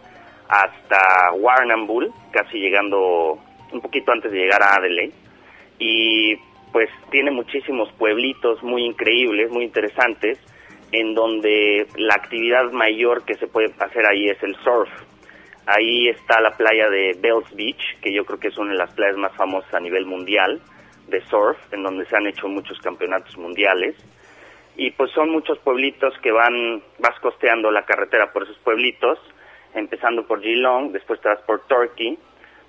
hasta 0.49 1.33
Warrnambool, 1.35 2.13
casi 2.33 2.59
llegando 2.59 3.39
un 3.73 3.81
poquito 3.81 4.13
antes 4.13 4.31
de 4.31 4.39
llegar 4.39 4.63
a 4.63 4.77
Adelaide. 4.77 5.15
Y 5.79 6.37
pues 6.73 6.89
tiene 7.11 7.31
muchísimos 7.31 7.91
pueblitos 7.93 8.63
muy 8.63 8.85
increíbles, 8.85 9.51
muy 9.51 9.65
interesantes, 9.65 10.39
en 10.93 11.15
donde 11.15 11.87
la 11.97 12.15
actividad 12.15 12.71
mayor 12.73 13.25
que 13.25 13.35
se 13.35 13.47
puede 13.47 13.73
hacer 13.79 14.07
ahí 14.07 14.29
es 14.29 14.43
el 14.43 14.55
surf. 14.57 14.89
Ahí 15.67 16.09
está 16.09 16.41
la 16.41 16.51
playa 16.51 16.89
de 16.91 17.17
Bells 17.19 17.55
Beach, 17.55 17.99
que 18.03 18.13
yo 18.13 18.25
creo 18.25 18.39
que 18.39 18.49
es 18.49 18.59
una 18.59 18.73
de 18.73 18.79
las 18.79 18.93
playas 18.95 19.17
más 19.17 19.35
famosas 19.35 19.73
a 19.73 19.81
nivel 19.81 20.05
mundial 20.05 20.61
de 21.09 21.21
surf, 21.23 21.57
en 21.73 21.83
donde 21.83 22.05
se 22.07 22.17
han 22.17 22.27
hecho 22.27 22.49
muchos 22.49 22.79
campeonatos 22.81 23.37
mundiales. 23.39 23.97
Y 24.77 24.91
pues 24.93 25.11
son 25.13 25.31
muchos 25.31 25.59
pueblitos 25.59 26.15
que 26.23 26.33
van, 26.33 26.83
vas 26.99 27.19
costeando 27.21 27.71
la 27.71 27.85
carretera 27.85 28.33
por 28.33 28.43
esos 28.43 28.59
pueblitos, 28.59 29.19
empezando 29.75 30.27
por 30.27 30.41
Geelong, 30.41 30.93
después 30.93 31.21
te 31.21 31.29
vas 31.29 31.41
por 31.43 31.67
Turkey, 31.67 32.19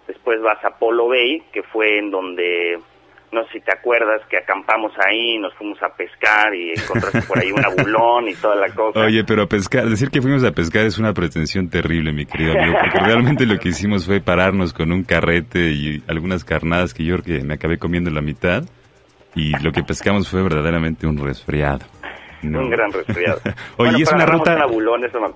después 0.07 0.41
vas 0.41 0.63
a 0.63 0.77
Polo 0.77 1.07
Bay, 1.07 1.41
que 1.51 1.63
fue 1.63 1.97
en 1.97 2.11
donde 2.11 2.79
no 3.31 3.43
sé 3.47 3.53
si 3.53 3.59
te 3.59 3.73
acuerdas 3.73 4.21
que 4.29 4.37
acampamos 4.37 4.93
ahí, 5.05 5.37
nos 5.37 5.53
fuimos 5.55 5.81
a 5.83 5.89
pescar 5.89 6.55
y 6.55 6.71
encontraste 6.71 7.21
por 7.23 7.37
ahí 7.37 7.51
un 7.51 7.65
abulón 7.65 8.29
y 8.29 8.35
toda 8.35 8.55
la 8.55 8.69
cosa. 8.73 9.01
Oye, 9.01 9.23
pero 9.25 9.47
pescar, 9.47 9.89
decir 9.89 10.09
que 10.09 10.21
fuimos 10.21 10.43
a 10.45 10.51
pescar 10.51 10.85
es 10.85 10.97
una 10.97 11.13
pretensión 11.13 11.69
terrible, 11.69 12.13
mi 12.13 12.25
querido 12.25 12.53
amigo, 12.53 12.77
porque 12.79 12.99
realmente 12.99 13.45
lo 13.45 13.57
que 13.57 13.69
hicimos 13.69 14.05
fue 14.05 14.21
pararnos 14.21 14.73
con 14.73 14.91
un 14.91 15.03
carrete 15.03 15.71
y 15.71 16.01
algunas 16.07 16.45
carnadas 16.45 16.93
que 16.93 17.03
yo 17.03 17.17
que 17.17 17.41
me 17.41 17.55
acabé 17.55 17.77
comiendo 17.77 18.09
la 18.09 18.21
mitad 18.21 18.63
y 19.35 19.51
lo 19.61 19.71
que 19.73 19.83
pescamos 19.83 20.29
fue 20.29 20.41
verdaderamente 20.41 21.05
un 21.05 21.17
resfriado. 21.17 21.85
Un 22.53 22.69
gran 22.69 22.91
resfriado. 22.91 23.39
Oye, 23.77 24.03
es 24.03 24.11
una 24.11 24.25
ruta... 24.25 24.57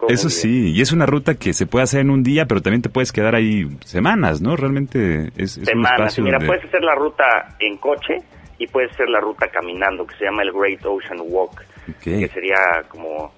eso, 0.10 0.30
sí, 0.30 0.72
y 0.72 0.82
es 0.82 0.92
una 0.92 1.06
ruta 1.06 1.36
que 1.36 1.54
se 1.54 1.66
puede 1.66 1.84
hacer 1.84 2.02
en 2.02 2.10
un 2.10 2.24
día, 2.24 2.46
pero 2.46 2.62
también 2.62 2.82
te 2.82 2.90
puedes 2.90 3.12
quedar 3.12 3.36
ahí 3.36 3.68
semanas, 3.86 4.42
¿no? 4.42 4.56
Realmente 4.56 5.30
es, 5.38 5.58
es 5.58 5.66
semanas. 5.66 5.92
un 5.92 6.06
espacio 6.06 6.24
Mira, 6.24 6.40
puedes 6.40 6.66
hacer 6.66 6.84
la 6.84 6.96
ruta 6.96 7.24
en 7.60 7.78
coche 7.78 8.18
y 8.58 8.68
puedes 8.68 8.92
hacer 8.92 9.10
la 9.10 9.20
ruta 9.20 9.48
caminando, 9.48 10.06
que 10.06 10.16
se 10.18 10.26
llama 10.26 10.44
el 10.44 10.52
Great 10.52 10.86
Ocean 10.86 11.20
Walk, 11.22 11.64
que 12.04 12.28
sería 12.28 12.84
como 12.90 13.34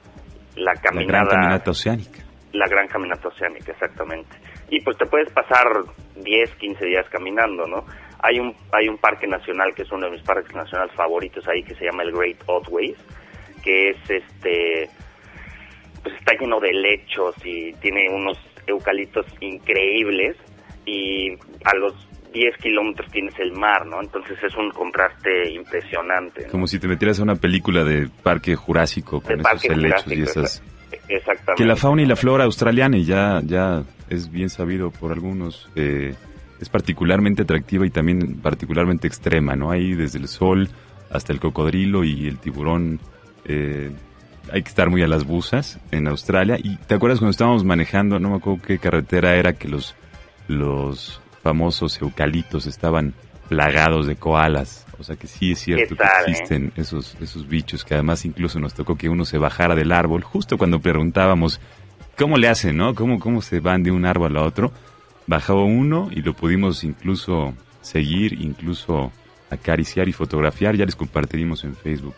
la 0.56 0.74
caminada... 0.74 1.24
La 1.24 1.24
gran 1.24 1.42
caminata 1.42 1.72
oceánica. 1.72 2.20
La 2.54 2.68
gran 2.68 2.88
caminata 2.88 3.28
oceánica, 3.28 3.72
exactamente. 3.72 4.36
Y 4.70 4.82
pues 4.82 4.98
te 4.98 5.06
puedes 5.06 5.32
pasar 5.32 5.68
10, 6.16 6.56
15 6.56 6.86
días 6.86 7.06
caminando, 7.10 7.68
¿no? 7.68 7.86
Hay 8.24 8.40
un, 8.40 8.56
hay 8.72 8.88
un 8.88 8.98
parque 8.98 9.28
nacional 9.28 9.74
que 9.76 9.84
es 9.84 9.92
uno 9.92 10.06
de 10.08 10.14
mis 10.14 10.22
parques 10.24 10.54
nacionales 10.56 10.94
favoritos 10.96 11.48
ahí 11.48 11.64
que 11.64 11.76
se 11.76 11.86
llama 11.86 12.04
el 12.04 12.12
Great 12.12 12.38
Otways, 12.46 12.98
que 13.64 13.90
es 13.92 13.98
este 14.10 14.90
pues 16.04 16.16
está 16.16 16.34
lleno 16.40 16.60
de 16.60 16.74
lechos 16.74 17.36
y 17.44 17.74
tiene 17.74 18.10
unos 18.10 18.38
eucaliptos 18.68 19.26
increíbles 19.40 20.36
y 20.86 21.32
a 21.64 21.76
los 21.76 21.94
10 22.34 22.58
kilómetros 22.58 23.12
tienes 23.12 23.38
el 23.40 23.52
mar, 23.52 23.86
¿no? 23.86 24.02
Entonces 24.02 24.38
es 24.42 24.56
un 24.56 24.72
contraste 24.72 25.52
impresionante. 25.52 26.48
Como 26.48 26.66
si 26.68 26.80
te 26.80 26.88
metieras 26.88 27.20
a 27.20 27.24
una 27.24 27.36
película 27.36 27.84
de 27.84 28.10
Parque 28.24 28.56
Jurásico 28.56 29.22
con 29.22 29.40
esos 29.40 29.66
helechos 29.66 30.08
y 30.08 30.22
esas... 30.22 30.64
Exactamente. 31.08 31.62
Que 31.62 31.66
la 31.66 31.76
fauna 31.76 32.02
y 32.02 32.06
la 32.06 32.16
flora 32.16 32.46
australiana, 32.46 32.98
y 32.98 33.04
ya, 33.04 33.42
ya 33.44 33.84
es 34.10 34.32
bien 34.32 34.50
sabido 34.50 34.92
por 34.92 35.12
algunos, 35.12 35.70
eh, 35.76 36.14
es 36.60 36.70
particularmente 36.70 37.42
atractiva 37.42 37.86
y 37.86 37.90
también 37.90 38.40
particularmente 38.42 39.08
extrema, 39.08 39.56
¿no? 39.56 39.72
Hay 39.72 39.94
desde 39.94 40.20
el 40.20 40.28
sol 40.28 40.70
hasta 41.10 41.34
el 41.34 41.40
cocodrilo 41.40 42.04
y 42.04 42.28
el 42.28 42.40
tiburón. 42.40 43.00
Eh, 43.46 43.92
hay 44.52 44.64
que 44.64 44.70
estar 44.70 44.90
muy 44.90 45.02
a 45.04 45.08
las 45.08 45.26
busas 45.26 45.80
en 45.92 46.08
Australia. 46.08 46.58
Y 46.62 46.78
te 46.78 46.96
acuerdas 46.96 47.20
cuando 47.20 47.32
estábamos 47.32 47.64
manejando, 47.64 48.20
no 48.20 48.30
me 48.30 48.36
acuerdo 48.38 48.62
qué 48.66 48.80
carretera 48.80 49.36
era, 49.36 49.54
que 49.54 49.68
los, 49.68 49.96
los 50.48 51.22
famosos 51.44 52.02
eucaliptos 52.02 52.66
estaban 52.66 53.14
plagados 53.50 54.08
de 54.08 54.16
koalas. 54.16 54.86
O 54.98 55.04
sea 55.04 55.16
que 55.16 55.28
sí 55.28 55.52
es 55.52 55.60
cierto 55.60 55.96
que 55.96 56.04
eh? 56.04 56.08
existen 56.28 56.72
esos, 56.76 57.18
esos 57.20 57.48
bichos 57.48 57.84
que 57.84 57.96
además 57.96 58.24
incluso 58.26 58.60
nos 58.60 58.74
tocó 58.74 58.96
que 58.96 59.10
uno 59.10 59.26
se 59.26 59.38
bajara 59.38 59.76
del 59.76 59.92
árbol 59.92 60.24
justo 60.24 60.58
cuando 60.58 60.80
preguntábamos 60.80 61.60
cómo 62.18 62.38
le 62.38 62.48
hacen, 62.48 62.78
¿no? 62.78 62.94
¿Cómo, 62.94 63.20
cómo 63.20 63.42
se 63.42 63.60
van 63.60 63.84
de 63.84 63.92
un 63.92 64.06
árbol 64.06 64.38
a 64.38 64.44
otro? 64.44 64.72
Bajaba 65.28 65.64
uno 65.64 66.10
y 66.12 66.22
lo 66.22 66.34
pudimos 66.34 66.84
incluso 66.84 67.54
seguir, 67.82 68.34
incluso 68.42 69.12
acariciar 69.50 70.08
y 70.08 70.14
fotografiar. 70.14 70.76
Ya 70.76 70.86
les 70.86 70.96
compartiremos 70.96 71.64
en 71.64 71.76
Facebook 71.76 72.16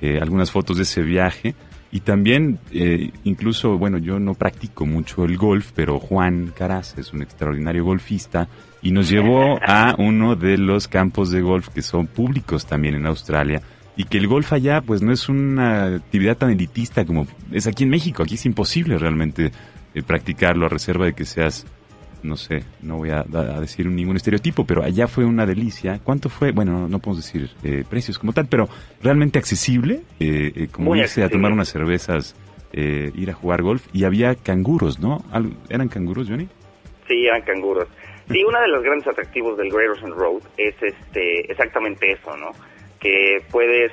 eh, 0.00 0.18
algunas 0.20 0.50
fotos 0.50 0.76
de 0.76 0.84
ese 0.84 1.02
viaje. 1.02 1.54
Y 1.92 2.00
también, 2.00 2.58
eh, 2.72 3.10
incluso, 3.24 3.76
bueno, 3.76 3.98
yo 3.98 4.20
no 4.20 4.34
practico 4.34 4.86
mucho 4.86 5.24
el 5.24 5.36
golf, 5.36 5.72
pero 5.74 5.98
Juan 5.98 6.52
Caraz 6.56 6.96
es 6.98 7.12
un 7.12 7.22
extraordinario 7.22 7.84
golfista 7.84 8.48
y 8.80 8.92
nos 8.92 9.08
llevó 9.08 9.58
a 9.66 9.96
uno 9.98 10.36
de 10.36 10.56
los 10.56 10.86
campos 10.86 11.30
de 11.30 11.40
golf 11.40 11.68
que 11.68 11.82
son 11.82 12.06
públicos 12.06 12.66
también 12.66 12.94
en 12.94 13.06
Australia 13.06 13.60
y 13.96 14.04
que 14.04 14.18
el 14.18 14.28
golf 14.28 14.52
allá 14.52 14.80
pues 14.80 15.02
no 15.02 15.12
es 15.12 15.28
una 15.28 15.96
actividad 15.96 16.36
tan 16.36 16.50
elitista 16.50 17.04
como 17.04 17.26
es 17.52 17.66
aquí 17.66 17.84
en 17.84 17.90
México. 17.90 18.22
Aquí 18.22 18.36
es 18.36 18.46
imposible 18.46 18.96
realmente 18.96 19.52
eh, 19.94 20.02
practicarlo 20.02 20.66
a 20.66 20.68
reserva 20.68 21.06
de 21.06 21.12
que 21.12 21.24
seas 21.24 21.66
no 22.22 22.36
sé, 22.36 22.64
no 22.82 22.98
voy 22.98 23.10
a, 23.10 23.22
decir 23.60 23.86
ningún 23.86 24.16
estereotipo, 24.16 24.64
pero 24.64 24.82
allá 24.82 25.08
fue 25.08 25.24
una 25.24 25.46
delicia. 25.46 26.00
¿Cuánto 26.02 26.28
fue? 26.28 26.52
Bueno, 26.52 26.88
no, 26.88 26.98
podemos 26.98 27.24
decir 27.24 27.50
eh, 27.64 27.84
precios 27.88 28.18
como 28.18 28.32
tal, 28.32 28.46
pero 28.48 28.68
realmente 29.02 29.38
accesible, 29.38 30.02
eh, 30.18 30.52
eh 30.54 30.68
como 30.70 30.96
irse 30.96 31.22
a 31.22 31.28
tomar 31.28 31.52
unas 31.52 31.68
cervezas, 31.68 32.34
eh, 32.72 33.10
ir 33.14 33.30
a 33.30 33.34
jugar 33.34 33.62
golf, 33.62 33.86
y 33.92 34.04
había 34.04 34.34
canguros, 34.34 35.00
¿no? 35.00 35.24
¿Eran 35.68 35.88
canguros, 35.88 36.28
Johnny? 36.28 36.48
Sí, 37.08 37.26
eran 37.26 37.42
canguros. 37.42 37.88
Sí, 38.28 38.42
uno 38.48 38.60
de 38.60 38.68
los 38.68 38.82
grandes 38.82 39.06
atractivos 39.08 39.56
del 39.58 39.70
Great 39.70 39.96
Ocean 39.96 40.12
Road 40.12 40.42
es 40.56 40.74
este, 40.82 41.50
exactamente 41.50 42.12
eso, 42.12 42.36
¿no? 42.36 42.50
Que 43.00 43.38
puedes, 43.50 43.92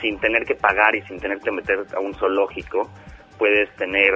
sin 0.00 0.18
tener 0.18 0.44
que 0.44 0.54
pagar 0.54 0.94
y 0.94 1.02
sin 1.02 1.18
tener 1.18 1.38
que 1.40 1.50
meter 1.50 1.84
a 1.94 2.00
un 2.00 2.14
zoológico, 2.14 2.88
puedes 3.38 3.74
tener, 3.76 4.12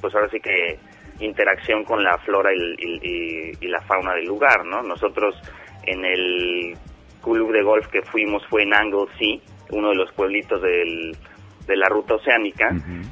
pues 0.00 0.14
ahora 0.14 0.28
sí 0.30 0.40
que 0.40 0.78
interacción 1.24 1.84
con 1.84 2.02
la 2.02 2.18
flora 2.18 2.50
y, 2.52 3.66
la 3.66 3.80
fauna 3.80 4.14
del 4.14 4.26
lugar, 4.26 4.64
¿no? 4.64 4.82
Nosotros 4.82 5.34
en 5.84 6.04
el 6.04 6.76
club 7.22 7.52
de 7.52 7.62
golf 7.62 7.86
que 7.88 8.02
fuimos 8.02 8.46
fue 8.48 8.62
en 8.62 8.74
Anglesey, 8.74 9.42
uno 9.70 9.88
de 9.88 9.96
los 9.96 10.12
pueblitos 10.12 10.62
del, 10.62 11.16
de 11.66 11.76
la 11.76 11.88
ruta 11.88 12.14
oceánica, 12.14 12.70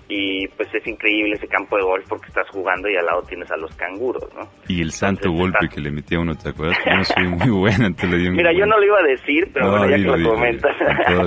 y 0.09 0.47
pues 0.49 0.69
es 0.75 0.87
increíble 0.87 1.35
ese 1.35 1.49
campo 1.49 1.77
de 1.77 1.83
golf 1.83 2.05
porque 2.09 2.29
estás 2.29 2.49
jugando 2.51 2.89
y 2.89 2.97
al 2.97 3.07
lado 3.07 3.23
tienes 3.23 3.51
a 3.51 3.57
los 3.57 3.75
canguros, 3.77 4.25
¿no? 4.35 4.49
Y 4.69 4.83
el 4.83 4.93
santo 4.93 5.33
golpe 5.33 5.69
que 5.69 5.81
le 5.81 5.91
metía 5.91 6.21
uno, 6.21 6.35
¿te 6.35 6.51
acuerdas? 6.51 6.79
no 6.87 7.05
soy 7.05 7.29
muy 7.29 7.51
buena, 7.61 7.91
te 7.95 8.07
lo 8.07 8.17
digo. 8.17 8.33
Mira, 8.33 8.53
yo 8.53 8.67
no 8.67 8.79
lo 8.79 8.85
iba 8.85 8.99
a 8.99 9.09
decir, 9.09 9.51
pero 9.53 9.89
ya 9.89 9.97
que 9.97 10.03
lo, 10.03 10.31
comentas. 10.31 10.77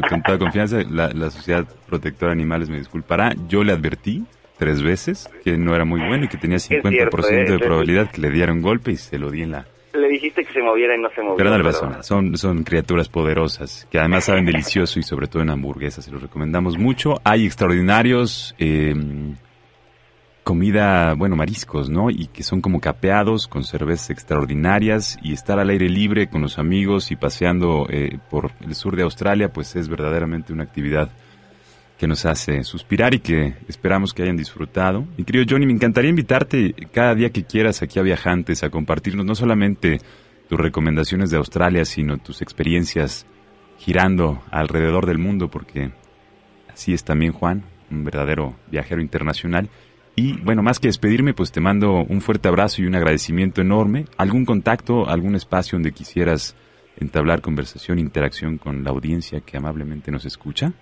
Con 0.09 0.21
toda, 0.21 0.37
confianza, 0.39 0.77
la, 0.89 1.09
la 1.09 1.29
Sociedad 1.29 1.65
Protectora 1.87 2.31
de 2.31 2.33
Animales 2.33 2.69
me 2.69 2.77
disculpará, 2.77 3.31
yo 3.47 3.63
le 3.63 3.73
advertí 3.73 4.23
tres 4.57 4.81
veces, 4.81 5.29
que 5.43 5.57
no 5.57 5.75
era 5.75 5.85
muy 5.85 6.01
bueno 6.01 6.25
y 6.25 6.27
que 6.27 6.37
tenía 6.37 6.57
50% 6.57 7.31
¿eh? 7.31 7.51
de 7.51 7.59
probabilidad 7.59 8.11
que 8.11 8.21
le 8.21 8.29
diera 8.29 8.51
un 8.53 8.61
golpe 8.61 8.91
y 8.91 8.95
se 8.95 9.17
lo 9.17 9.31
di 9.31 9.43
en 9.43 9.51
la... 9.51 9.65
Le 9.93 10.09
dijiste 10.09 10.43
que 10.43 10.51
se 10.51 10.61
moviera 10.61 10.95
y 10.95 11.01
no 11.01 11.09
se 11.15 11.21
movió. 11.21 11.37
Pero 11.37 11.57
no 11.57 12.03
son, 12.03 12.37
son 12.37 12.63
criaturas 12.63 13.07
poderosas, 13.07 13.87
que 13.89 13.97
además 13.97 14.25
saben 14.25 14.45
delicioso 14.45 14.99
y 14.99 15.03
sobre 15.03 15.27
todo 15.27 15.41
en 15.41 15.49
hamburguesas, 15.49 16.05
se 16.05 16.11
los 16.11 16.21
recomendamos 16.21 16.77
mucho. 16.77 17.21
Hay 17.23 17.45
extraordinarios... 17.45 18.55
Em, 18.57 19.35
comida, 20.45 21.15
bueno, 21.15 21.35
mariscos, 21.35 21.89
¿no? 21.89 22.11
Y 22.11 22.27
que 22.27 22.43
son 22.43 22.61
como 22.61 22.79
capeados 22.79 23.47
con 23.47 23.63
cervezas 23.63 24.11
extraordinarias 24.11 25.17
y 25.23 25.33
estar 25.33 25.59
al 25.59 25.71
aire 25.71 25.89
libre 25.89 26.27
con 26.27 26.43
los 26.43 26.59
amigos 26.59 27.09
y 27.09 27.15
paseando 27.15 27.87
eh, 27.89 28.19
por 28.29 28.51
el 28.61 28.75
sur 28.75 28.95
de 28.95 29.01
Australia, 29.01 29.51
pues 29.51 29.75
es 29.75 29.89
verdaderamente 29.89 30.53
una 30.53 30.63
actividad 30.63 31.09
que 31.97 32.07
nos 32.07 32.25
hace 32.25 32.63
suspirar 32.63 33.13
y 33.13 33.19
que 33.19 33.55
esperamos 33.67 34.13
que 34.13 34.23
hayan 34.23 34.37
disfrutado. 34.37 35.05
Mi 35.17 35.23
querido 35.23 35.45
Johnny, 35.49 35.65
me 35.65 35.73
encantaría 35.73 36.09
invitarte 36.09 36.73
cada 36.91 37.15
día 37.15 37.29
que 37.29 37.45
quieras 37.45 37.81
aquí 37.81 37.99
a 37.99 38.03
Viajantes 38.03 38.63
a 38.63 38.69
compartirnos 38.69 39.25
no 39.25 39.35
solamente 39.35 39.99
tus 40.49 40.59
recomendaciones 40.59 41.31
de 41.31 41.37
Australia, 41.37 41.85
sino 41.85 42.17
tus 42.17 42.41
experiencias 42.41 43.25
girando 43.77 44.41
alrededor 44.51 45.05
del 45.05 45.17
mundo, 45.17 45.49
porque 45.49 45.91
así 46.71 46.93
es 46.93 47.03
también 47.03 47.31
Juan, 47.31 47.63
un 47.89 48.03
verdadero 48.03 48.55
viajero 48.69 49.01
internacional. 49.01 49.69
Y 50.17 50.33
bueno, 50.41 50.63
más 50.63 50.79
que 50.79 50.87
despedirme, 50.87 51.33
pues 51.33 51.51
te 51.51 51.59
mando 51.59 52.03
un 52.03 52.21
fuerte 52.21 52.47
abrazo 52.47 52.81
y 52.81 52.85
un 52.85 52.95
agradecimiento 52.95 53.61
enorme. 53.61 54.05
¿Algún 54.17 54.45
contacto, 54.45 55.09
algún 55.09 55.35
espacio 55.35 55.75
donde 55.77 55.91
quisieras 55.91 56.55
entablar 56.97 57.41
conversación, 57.41 57.99
interacción 57.99 58.57
con 58.57 58.83
la 58.83 58.91
audiencia 58.91 59.41
que 59.41 59.57
amablemente 59.57 60.11
nos 60.11 60.25
escucha? 60.25 60.73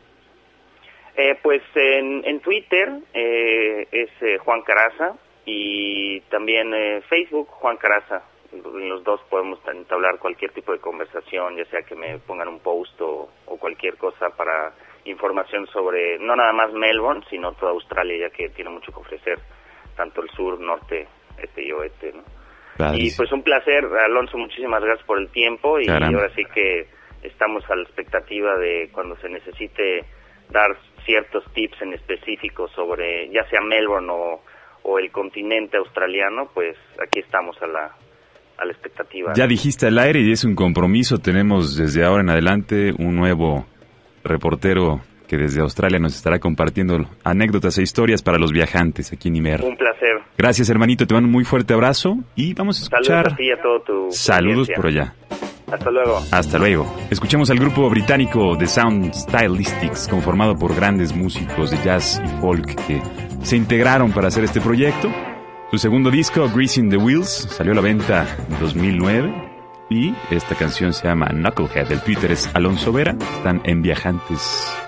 Eh, 1.15 1.37
pues 1.43 1.61
en, 1.75 2.25
en 2.25 2.39
Twitter 2.39 2.89
eh, 3.13 3.87
es 3.91 4.09
eh, 4.21 4.37
Juan 4.39 4.61
Caraza 4.63 5.13
y 5.45 6.21
también 6.21 6.71
Facebook 7.09 7.47
Juan 7.49 7.77
Caraza. 7.77 8.23
En 8.51 8.89
los 8.89 9.03
dos 9.03 9.21
podemos 9.29 9.59
entablar 9.67 10.19
cualquier 10.19 10.51
tipo 10.51 10.71
de 10.71 10.79
conversación, 10.79 11.57
ya 11.57 11.65
sea 11.65 11.81
que 11.81 11.95
me 11.95 12.19
pongan 12.19 12.47
un 12.47 12.59
post 12.59 12.99
o, 13.01 13.29
cualquier 13.59 13.97
cosa 13.97 14.29
para 14.29 14.73
información 15.05 15.67
sobre 15.67 16.17
no 16.19 16.35
nada 16.35 16.51
más 16.53 16.71
Melbourne, 16.73 17.23
sino 17.29 17.53
toda 17.53 17.71
Australia, 17.71 18.27
ya 18.27 18.29
que 18.29 18.49
tiene 18.49 18.71
mucho 18.71 18.91
que 18.91 18.99
ofrecer, 18.99 19.39
tanto 19.95 20.21
el 20.21 20.29
sur, 20.31 20.59
norte, 20.59 21.07
este 21.37 21.63
y 21.63 21.71
oeste. 21.71 22.13
¿no? 22.13 22.95
Y 22.95 23.11
pues 23.15 23.31
un 23.31 23.43
placer, 23.43 23.85
Alonso, 23.85 24.37
muchísimas 24.37 24.81
gracias 24.83 25.05
por 25.05 25.19
el 25.19 25.29
tiempo 25.29 25.79
y 25.79 25.87
ahora 25.89 26.29
sí 26.35 26.43
que 26.53 26.87
estamos 27.21 27.63
a 27.69 27.75
la 27.75 27.83
expectativa 27.83 28.57
de 28.57 28.89
cuando 28.91 29.15
se 29.17 29.29
necesite 29.29 30.05
dar 30.49 30.75
ciertos 31.05 31.43
tips 31.53 31.81
en 31.81 31.93
específico 31.93 32.67
sobre 32.69 33.29
ya 33.29 33.47
sea 33.49 33.61
Melbourne 33.61 34.11
o, 34.11 34.99
el 34.99 35.11
continente 35.11 35.77
australiano, 35.77 36.49
pues 36.53 36.75
aquí 37.01 37.19
estamos 37.19 37.55
a 37.61 37.67
la, 37.67 37.95
a 38.57 38.65
la 38.65 38.71
expectativa. 38.71 39.33
Ya 39.33 39.47
dijiste 39.47 39.87
al 39.87 39.97
aire 39.97 40.19
y 40.19 40.31
es 40.31 40.43
un 40.43 40.55
compromiso. 40.55 41.17
Tenemos 41.19 41.77
desde 41.77 42.03
ahora 42.03 42.21
en 42.21 42.29
adelante 42.29 42.91
un 42.99 43.15
nuevo 43.15 43.65
reportero 44.23 45.01
que 45.27 45.37
desde 45.37 45.61
Australia 45.61 45.99
nos 45.99 46.15
estará 46.15 46.39
compartiendo 46.39 46.97
anécdotas 47.23 47.77
e 47.77 47.81
historias 47.81 48.21
para 48.21 48.37
los 48.37 48.51
viajantes 48.51 49.11
aquí 49.13 49.29
en 49.29 49.37
Imer. 49.37 49.61
Un 49.63 49.77
placer. 49.77 50.21
Gracias, 50.37 50.69
hermanito. 50.69 51.07
Te 51.07 51.13
mando 51.13 51.27
un 51.27 51.31
muy 51.31 51.45
fuerte 51.45 51.73
abrazo 51.73 52.17
y 52.35 52.53
vamos 52.53 52.79
a 52.79 52.83
escuchar. 52.83 53.31
Saludos 53.31 53.59
a 53.59 53.61
todo 53.63 53.79
tu. 53.81 54.11
Saludos 54.11 54.69
por 54.75 54.87
allá. 54.87 55.15
Hasta 55.73 55.89
luego. 55.89 56.21
Hasta 56.29 56.59
luego. 56.59 56.95
Escuchemos 57.09 57.49
al 57.49 57.57
grupo 57.57 57.89
británico 57.89 58.55
The 58.55 58.67
Sound 58.67 59.11
Stylistics, 59.11 60.07
conformado 60.07 60.55
por 60.55 60.75
grandes 60.75 61.15
músicos 61.15 61.71
de 61.71 61.77
jazz 61.83 62.21
y 62.23 62.27
folk 62.41 62.75
que 62.85 63.01
se 63.41 63.57
integraron 63.57 64.11
para 64.11 64.27
hacer 64.27 64.43
este 64.43 64.61
proyecto. 64.61 65.11
Su 65.71 65.79
segundo 65.79 66.11
disco, 66.11 66.47
Greasing 66.53 66.91
the 66.91 66.97
Wheels, 66.97 67.47
salió 67.49 67.71
a 67.71 67.75
la 67.75 67.81
venta 67.81 68.27
en 68.47 68.59
2009 68.59 69.33
y 69.89 70.13
esta 70.29 70.53
canción 70.53 70.93
se 70.93 71.07
llama 71.07 71.29
Knucklehead. 71.29 71.91
El 71.91 72.01
Twitter 72.01 72.31
es 72.31 72.47
Alonso 72.53 72.93
Vera. 72.93 73.15
Están 73.37 73.59
en 73.63 73.81
Viajantes 73.81 74.82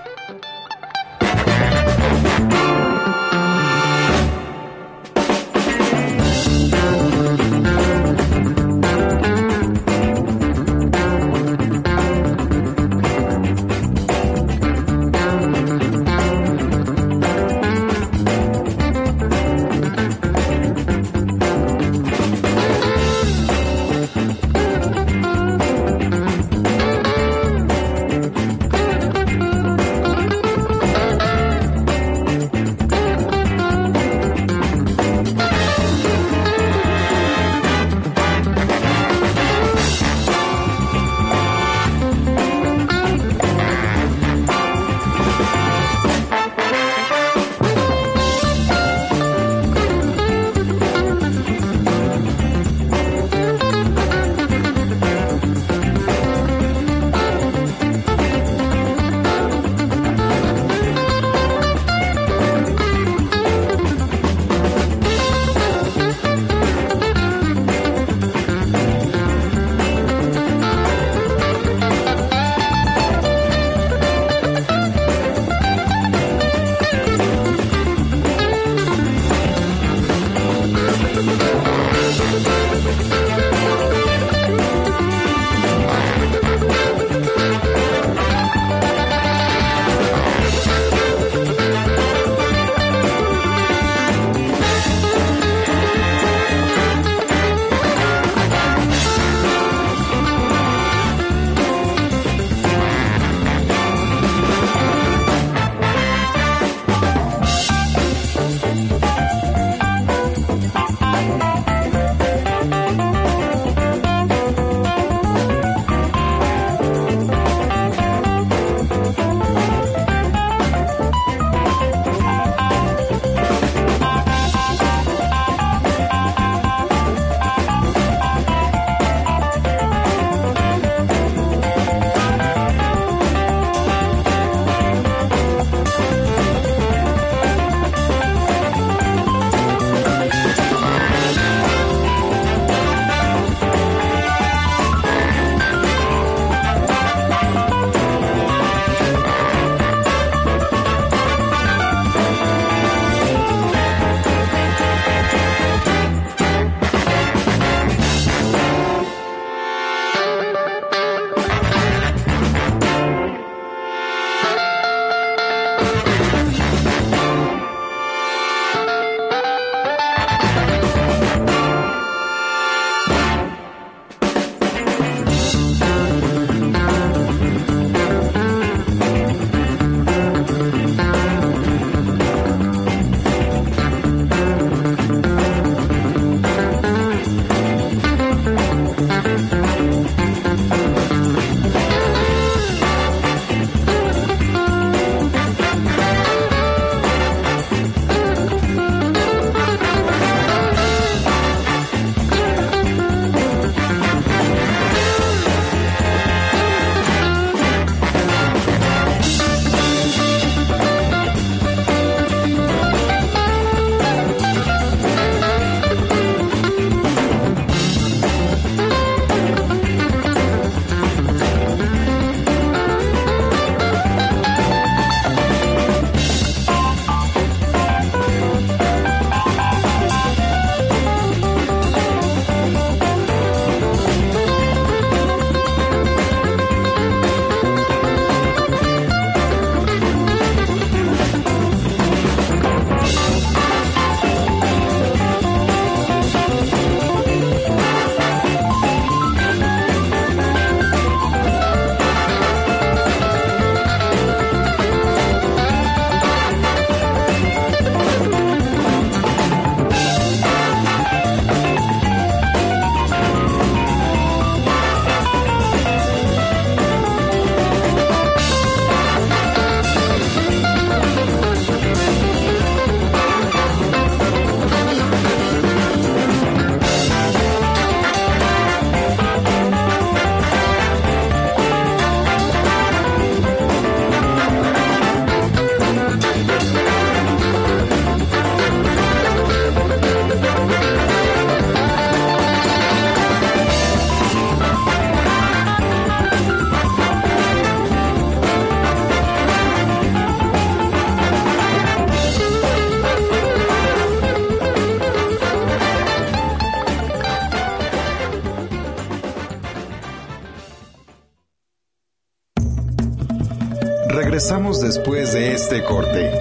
corte. 315.83 316.31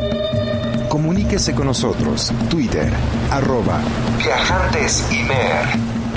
Comuníquese 0.88 1.54
con 1.54 1.66
nosotros. 1.66 2.32
Twitter, 2.48 2.90
arroba 3.30 3.82
Viajantes. 4.18 5.04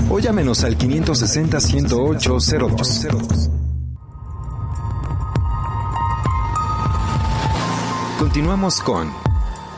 O 0.10 0.20
llámenos 0.20 0.64
al 0.64 0.78
560-108-02. 0.78 3.50
Continuamos 8.20 8.80
con 8.82 9.12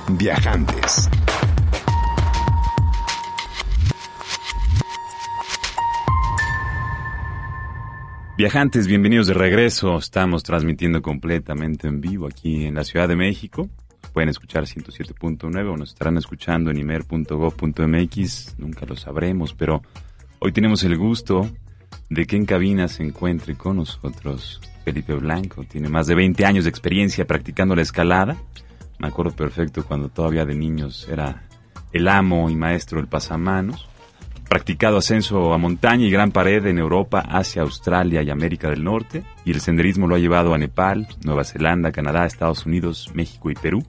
Viajantes. 0.10 1.10
Viajantes, 8.40 8.88
bienvenidos 8.88 9.28
de 9.28 9.34
regreso. 9.34 9.98
Estamos 9.98 10.44
transmitiendo 10.44 11.02
completamente 11.02 11.90
en 11.90 12.00
vivo 12.00 12.26
aquí 12.26 12.68
en 12.68 12.76
la 12.76 12.86
Ciudad 12.86 13.10
de 13.10 13.18
México. 13.18 13.68
Pueden 14.14 14.30
escuchar 14.30 14.64
107.9 14.64 15.70
o 15.70 15.76
nos 15.76 15.90
estarán 15.90 16.18
escuchando 16.18 16.72
en 16.72 16.78
imer.gov.mx. 16.78 18.56
Nunca 18.58 18.86
lo 18.86 18.96
sabremos, 18.96 19.54
pero 19.54 19.82
hoy 20.40 20.54
tenemos 20.54 20.86
el 20.86 20.98
gusto 20.98 21.52
de 22.10 22.26
que 22.26 22.38
en 22.38 22.46
cabina 22.46 22.88
se 22.88 23.04
encuentre 23.04 23.56
con 23.56 23.76
nosotros 23.76 24.62
Felipe 24.86 25.16
Blanco. 25.16 25.66
Tiene 25.66 25.90
más 25.90 26.08
de 26.08 26.16
20 26.16 26.46
años 26.46 26.64
de 26.64 26.70
experiencia 26.70 27.28
practicando 27.28 27.76
la 27.76 27.82
escalada. 27.82 28.38
Me 29.00 29.10
acuerdo 29.10 29.36
perfecto 29.36 29.84
cuando 29.84 30.08
todavía 30.08 30.46
de 30.46 30.56
niños 30.56 31.10
era 31.12 31.44
el 31.92 32.08
amo 32.08 32.50
y 32.50 32.56
maestro 32.56 33.00
del 33.00 33.10
pasamanos 33.10 33.89
practicado 34.50 34.98
ascenso 34.98 35.54
a 35.54 35.60
montaña 35.60 36.06
y 36.06 36.12
gran 36.12 36.32
pared 36.32 36.66
en 36.66 36.80
Europa, 36.80 37.20
Asia, 37.20 37.62
Australia 37.62 38.24
y 38.24 38.32
América 38.32 38.70
del 38.70 38.84
Norte, 38.84 39.24
y 39.46 39.52
el 39.52 39.62
senderismo 39.62 40.08
lo 40.08 40.16
ha 40.16 40.20
llevado 40.20 40.56
a 40.56 40.58
Nepal, 40.58 41.08
Nueva 41.24 41.44
Zelanda, 41.44 41.92
Canadá, 41.92 42.26
Estados 42.26 42.66
Unidos, 42.66 43.12
México 43.14 43.52
y 43.52 43.54
Perú. 43.54 43.86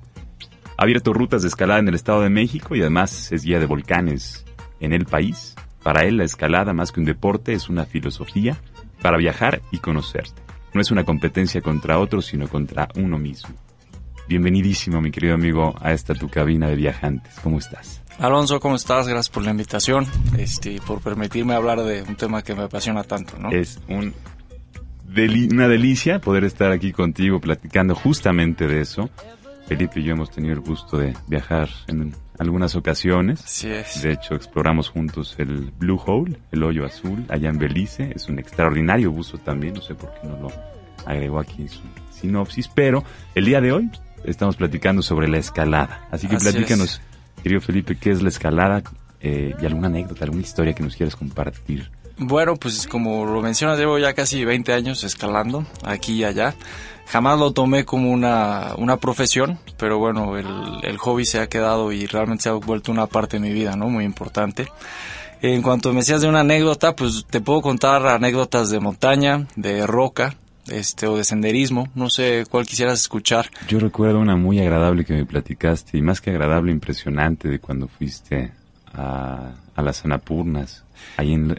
Ha 0.77 0.83
abierto 0.83 1.15
rutas 1.15 1.43
de 1.43 1.49
escalada 1.49 1.81
en 1.81 1.89
el 1.89 1.95
Estado 1.95 2.21
de 2.21 2.29
México 2.29 2.77
y 2.77 2.83
además 2.83 3.33
es 3.33 3.43
guía 3.43 3.59
de 3.59 3.67
volcanes 3.67 4.45
en 4.81 4.93
el 4.93 5.07
país. 5.07 5.57
Para 5.83 6.05
él 6.05 6.19
la 6.19 6.25
escalada, 6.25 6.75
más 6.75 6.93
que 6.93 7.01
un 7.01 7.07
deporte, 7.07 7.55
es 7.55 7.71
una 7.71 7.87
filosofía 7.87 8.59
para 9.01 9.17
viajar 9.17 9.63
y 9.73 9.79
conocerte. 9.79 10.43
No 10.75 10.83
es 10.83 10.91
una 10.91 11.05
competencia 11.05 11.63
contra 11.63 11.99
otros, 11.99 12.27
sino 12.27 12.49
contra 12.49 12.89
uno 12.97 13.19
mismo. 13.19 13.55
Bienvenidísimo, 14.29 15.01
mi 15.01 15.11
querido 15.11 15.35
amigo, 15.35 15.75
a 15.81 15.93
esta 15.93 16.15
tu 16.15 16.29
cabina 16.29 16.69
de 16.69 16.77
viajantes. 16.77 17.35
¿Cómo 17.43 17.59
estás? 17.59 18.03
Alonso, 18.21 18.61
¿cómo 18.61 18.77
estás? 18.77 19.09
Gracias 19.09 19.31
por 19.31 19.43
la 19.45 19.51
invitación 19.51 20.07
este, 20.39 20.73
y 20.73 20.81
por 20.81 21.01
permitirme 21.01 21.55
hablar 21.55 21.83
de 21.83 22.03
un 22.03 22.17
tema 22.17 22.43
que 22.43 22.55
me 22.55 22.65
apasiona 22.65 23.03
tanto. 23.03 23.39
¿no? 23.39 23.51
Es 23.51 23.81
un 23.89 24.15
una 25.53 25.67
delicia 25.67 26.21
poder 26.21 26.45
estar 26.45 26.71
aquí 26.71 26.93
contigo 26.93 27.41
platicando 27.41 27.95
justamente 27.95 28.67
de 28.67 28.83
eso. 28.83 29.11
Felipe 29.67 30.01
y 30.01 30.05
yo 30.05 30.13
hemos 30.13 30.31
tenido 30.31 30.55
el 30.55 30.61
gusto 30.61 30.99
de 30.99 31.15
viajar 31.27 31.69
en 31.89 32.15
algunas 32.39 32.77
ocasiones. 32.77 33.43
Así 33.43 33.71
es. 33.71 34.03
De 34.03 34.13
hecho, 34.13 34.35
exploramos 34.35 34.91
juntos 34.91 35.35
el 35.39 35.73
Blue 35.79 36.01
Hole, 36.05 36.39
el 36.53 36.63
hoyo 36.63 36.85
azul, 36.85 37.25
allá 37.29 37.49
en 37.49 37.59
Belice. 37.59 38.13
Es 38.15 38.29
un 38.29 38.39
extraordinario 38.39 39.11
buzo 39.11 39.39
también, 39.39 39.75
no 39.75 39.81
sé 39.81 39.95
por 39.95 40.13
qué 40.15 40.29
no 40.29 40.39
lo 40.41 40.53
agregó 41.07 41.41
aquí 41.41 41.63
en 41.63 41.69
su 41.69 41.81
sinopsis, 42.11 42.69
pero 42.69 43.03
el 43.35 43.47
día 43.47 43.61
de 43.61 43.73
hoy 43.73 43.91
estamos 44.25 44.57
platicando 44.57 45.03
sobre 45.03 45.27
la 45.29 45.39
escalada. 45.39 46.07
Así 46.11 46.29
que 46.29 46.37
platícanos 46.37 47.01
Querido 47.43 47.61
Felipe, 47.61 47.97
¿qué 47.97 48.11
es 48.11 48.23
la 48.23 48.29
escalada? 48.29 48.83
Eh, 49.21 49.55
y 49.61 49.67
alguna 49.67 49.89
anécdota, 49.89 50.25
alguna 50.25 50.43
historia 50.43 50.73
que 50.73 50.83
nos 50.83 50.97
quieras 50.97 51.15
compartir. 51.15 51.91
Bueno, 52.17 52.57
pues 52.57 52.87
como 52.87 53.25
lo 53.25 53.41
mencionas, 53.41 53.79
llevo 53.79 53.99
ya 53.99 54.13
casi 54.13 54.45
20 54.45 54.73
años 54.73 55.05
escalando 55.05 55.65
aquí 55.85 56.15
y 56.15 56.25
allá. 56.25 56.55
Jamás 57.07 57.39
lo 57.39 57.53
tomé 57.53 57.85
como 57.85 58.11
una, 58.11 58.75
una 58.77 58.99
profesión, 58.99 59.59
pero 59.77 59.99
bueno, 59.99 60.37
el, 60.37 60.47
el, 60.83 60.97
hobby 60.99 61.25
se 61.25 61.41
ha 61.41 61.49
quedado 61.49 61.93
y 61.93 62.07
realmente 62.07 62.45
se 62.45 62.49
ha 62.51 62.53
vuelto 62.53 62.93
una 62.93 63.07
parte 63.07 63.39
de 63.39 63.41
mi 63.41 63.53
vida, 63.53 63.75
¿no? 63.75 63.89
Muy 63.89 64.05
importante. 64.05 64.69
En 65.43 65.63
cuanto 65.63 65.93
me 65.93 66.01
decías 66.01 66.21
de 66.21 66.29
una 66.29 66.41
anécdota, 66.41 66.95
pues 66.95 67.25
te 67.29 67.41
puedo 67.41 67.63
contar 67.63 68.07
anécdotas 68.07 68.69
de 68.69 68.79
montaña, 68.79 69.47
de 69.57 69.87
roca, 69.87 70.37
este 70.69 71.07
o 71.07 71.17
de 71.17 71.25
senderismo, 71.25 71.89
no 71.95 72.11
sé 72.11 72.45
cuál 72.51 72.67
quisieras 72.67 73.01
escuchar. 73.01 73.51
Yo 73.69 73.79
recuerdo 73.79 74.19
una 74.19 74.37
muy 74.37 74.59
agradable 74.61 75.05
que 75.05 75.15
me 75.15 75.27
platicaste 75.27 75.99
y 75.99 76.03
más 76.03 76.21
que 76.21 76.31
agradable, 76.31 76.73
impresionante 76.73 77.49
de 77.49 77.59
cuando 77.59 77.89
fuiste 77.89 78.53
a, 78.93 79.53
a 79.75 79.83
las 79.83 80.05
Anapurnas, 80.05 80.85
ahí 81.17 81.33
en, 81.33 81.57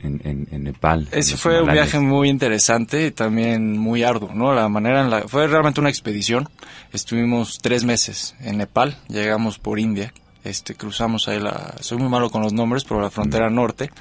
en, 0.52 0.64
Nepal. 0.64 1.08
Ese 1.12 1.38
fue 1.38 1.62
un 1.62 1.72
viaje 1.72 2.00
muy 2.00 2.30
interesante 2.30 3.08
y 3.08 3.12
también 3.12 3.78
muy 3.78 4.04
arduo, 4.04 4.34
¿no? 4.34 4.54
La 4.54 4.70
manera 4.70 5.02
en 5.02 5.10
la 5.10 5.28
fue 5.28 5.48
realmente 5.48 5.80
una 5.80 5.90
expedición. 5.90 6.48
Estuvimos 6.94 7.60
tres 7.62 7.84
meses 7.84 8.36
en 8.42 8.58
Nepal, 8.58 8.98
llegamos 9.08 9.60
por 9.60 9.80
India, 9.80 10.14
este 10.44 10.76
cruzamos 10.76 11.28
ahí 11.28 11.40
la, 11.40 11.76
soy 11.80 11.98
muy 11.98 12.10
malo 12.10 12.30
con 12.30 12.42
los 12.42 12.54
nombres, 12.54 12.84
pero 12.84 13.02
la 13.02 13.10
frontera 13.10 13.50
norte 13.50 13.92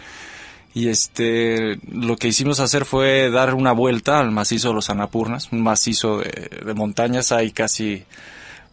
y 0.72 0.88
este 0.88 1.78
lo 1.90 2.16
que 2.16 2.28
hicimos 2.28 2.60
hacer 2.60 2.84
fue 2.84 3.30
dar 3.30 3.54
una 3.54 3.72
vuelta 3.72 4.20
al 4.20 4.30
macizo 4.30 4.68
de 4.68 4.74
los 4.74 4.90
Anapurnas, 4.90 5.50
un 5.52 5.62
macizo 5.62 6.18
de, 6.18 6.74
montañas, 6.74 7.32
hay 7.32 7.50
casi, 7.50 8.04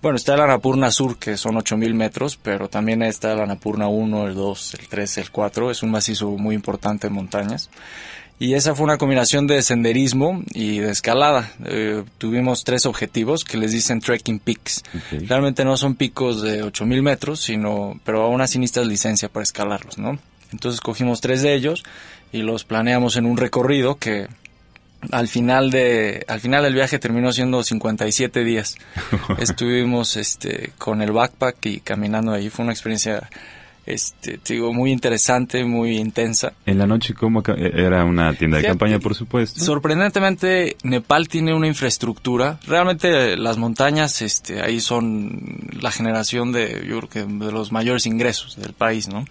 bueno, 0.02 0.18
está 0.18 0.36
el 0.36 0.42
Anapurna 0.42 0.92
Sur 0.92 1.18
que 1.18 1.38
son 1.38 1.58
8000 1.58 1.94
metros, 1.96 2.38
pero 2.42 2.70
también 2.70 3.02
está 3.02 3.34
el 3.34 3.40
Anapurna 3.40 3.88
1, 3.88 4.28
el 4.28 4.36
2, 4.36 4.74
el 4.80 4.88
3, 4.88 5.18
el 5.18 5.32
4, 5.32 5.72
es 5.72 5.84
un 5.84 5.92
macizo 5.92 6.30
muy 6.32 6.56
importante 6.56 7.08
de 7.08 7.14
montañas. 7.14 7.70
Y 8.40 8.54
esa 8.54 8.76
fue 8.76 8.84
una 8.84 9.00
combinación 9.00 9.48
de 9.48 9.64
senderismo 9.64 10.44
y 10.54 10.78
de 10.78 10.92
escalada. 10.92 11.52
Eh, 11.66 12.04
tuvimos 12.20 12.64
tres 12.64 12.86
objetivos 12.86 13.44
que 13.44 13.58
les 13.58 13.72
dicen 13.72 14.00
trekking 14.00 14.38
peaks. 14.38 14.84
Realmente 15.10 15.66
no 15.66 15.76
son 15.76 15.96
picos 15.96 16.44
de 16.44 16.62
8000 16.62 17.02
metros, 17.02 17.40
sino, 17.40 18.00
pero 18.04 18.22
aún 18.22 18.42
así 18.42 18.60
necesitas 18.60 18.86
licencia 18.86 19.28
para 19.28 19.42
escalarlos, 19.42 19.98
¿no? 19.98 20.20
Entonces 20.52 20.82
cogimos 20.82 21.22
tres 21.22 21.42
de 21.42 21.54
ellos 21.54 21.84
y 22.32 22.42
los 22.42 22.64
planeamos 22.64 23.16
en 23.16 23.26
un 23.26 23.38
recorrido 23.38 23.96
que 23.96 24.28
al 25.12 25.28
final 25.28 25.70
de 25.70 26.26
al 26.28 26.40
final 26.40 26.64
del 26.64 26.74
viaje 26.74 27.00
terminó 27.00 27.32
siendo 27.32 27.64
57 27.64 28.44
días. 28.44 28.78
Estuvimos 29.40 30.18
este 30.18 30.72
con 30.78 31.02
el 31.02 31.12
backpack 31.12 31.66
y 31.66 31.80
caminando 31.80 32.34
ahí, 32.34 32.50
fue 32.50 32.64
una 32.64 32.74
experiencia 32.74 33.30
este, 33.88 34.38
digo, 34.46 34.74
muy 34.74 34.92
interesante, 34.92 35.64
muy 35.64 35.98
intensa. 35.98 36.52
En 36.66 36.78
la 36.78 36.86
noche, 36.86 37.14
¿cómo 37.14 37.42
era 37.56 38.04
una 38.04 38.34
tienda 38.34 38.58
de 38.58 38.66
campaña, 38.66 39.00
por 39.00 39.16
supuesto? 39.16 39.64
Sorprendentemente, 39.64 40.76
Nepal 40.84 41.30
tiene 41.30 41.54
una 41.54 41.68
infraestructura. 41.68 42.60
Realmente 42.68 43.38
las 43.38 43.58
montañas, 43.58 44.22
este, 44.22 44.62
ahí 44.62 44.82
son 44.82 45.58
la 45.80 45.92
generación 45.92 46.52
de, 46.52 46.84
yo 46.86 46.98
creo 46.98 47.10
que 47.10 47.24
de 47.46 47.52
los 47.54 47.72
mayores 47.72 48.06
ingresos 48.06 48.58
del 48.58 48.74
país, 48.74 49.08
¿no? 49.08 49.24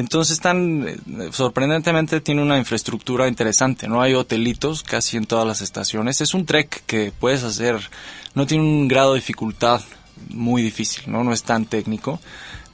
Entonces 0.00 0.32
están, 0.32 0.88
eh, 0.88 0.96
sorprendentemente 1.30 2.22
tiene 2.22 2.40
una 2.40 2.56
infraestructura 2.56 3.28
interesante, 3.28 3.86
no 3.86 4.00
hay 4.00 4.14
hotelitos 4.14 4.82
casi 4.82 5.18
en 5.18 5.26
todas 5.26 5.46
las 5.46 5.60
estaciones. 5.60 6.22
Es 6.22 6.32
un 6.32 6.46
trek 6.46 6.82
que 6.86 7.12
puedes 7.12 7.44
hacer, 7.44 7.78
no 8.34 8.46
tiene 8.46 8.64
un 8.64 8.88
grado 8.88 9.12
de 9.12 9.20
dificultad 9.20 9.82
muy 10.30 10.62
difícil, 10.62 11.04
no, 11.06 11.22
no 11.22 11.34
es 11.34 11.42
tan 11.42 11.66
técnico. 11.66 12.18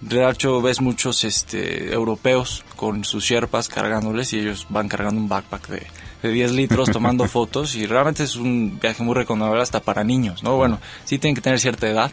De 0.00 0.28
hecho 0.30 0.62
ves 0.62 0.80
muchos 0.80 1.24
este, 1.24 1.92
europeos 1.92 2.62
con 2.76 3.02
sus 3.02 3.24
sherpas 3.24 3.68
cargándoles 3.68 4.32
y 4.32 4.38
ellos 4.38 4.68
van 4.68 4.88
cargando 4.88 5.20
un 5.20 5.28
backpack 5.28 5.66
de, 5.66 5.82
de 6.22 6.30
10 6.30 6.52
litros 6.52 6.92
tomando 6.92 7.24
fotos 7.28 7.74
y 7.74 7.86
realmente 7.86 8.22
es 8.22 8.36
un 8.36 8.78
viaje 8.80 9.02
muy 9.02 9.16
recomendable 9.16 9.60
hasta 9.62 9.80
para 9.80 10.04
niños, 10.04 10.44
¿no? 10.44 10.56
Bueno, 10.56 10.78
sí 11.04 11.18
tienen 11.18 11.34
que 11.34 11.40
tener 11.40 11.58
cierta 11.58 11.88
edad, 11.88 12.12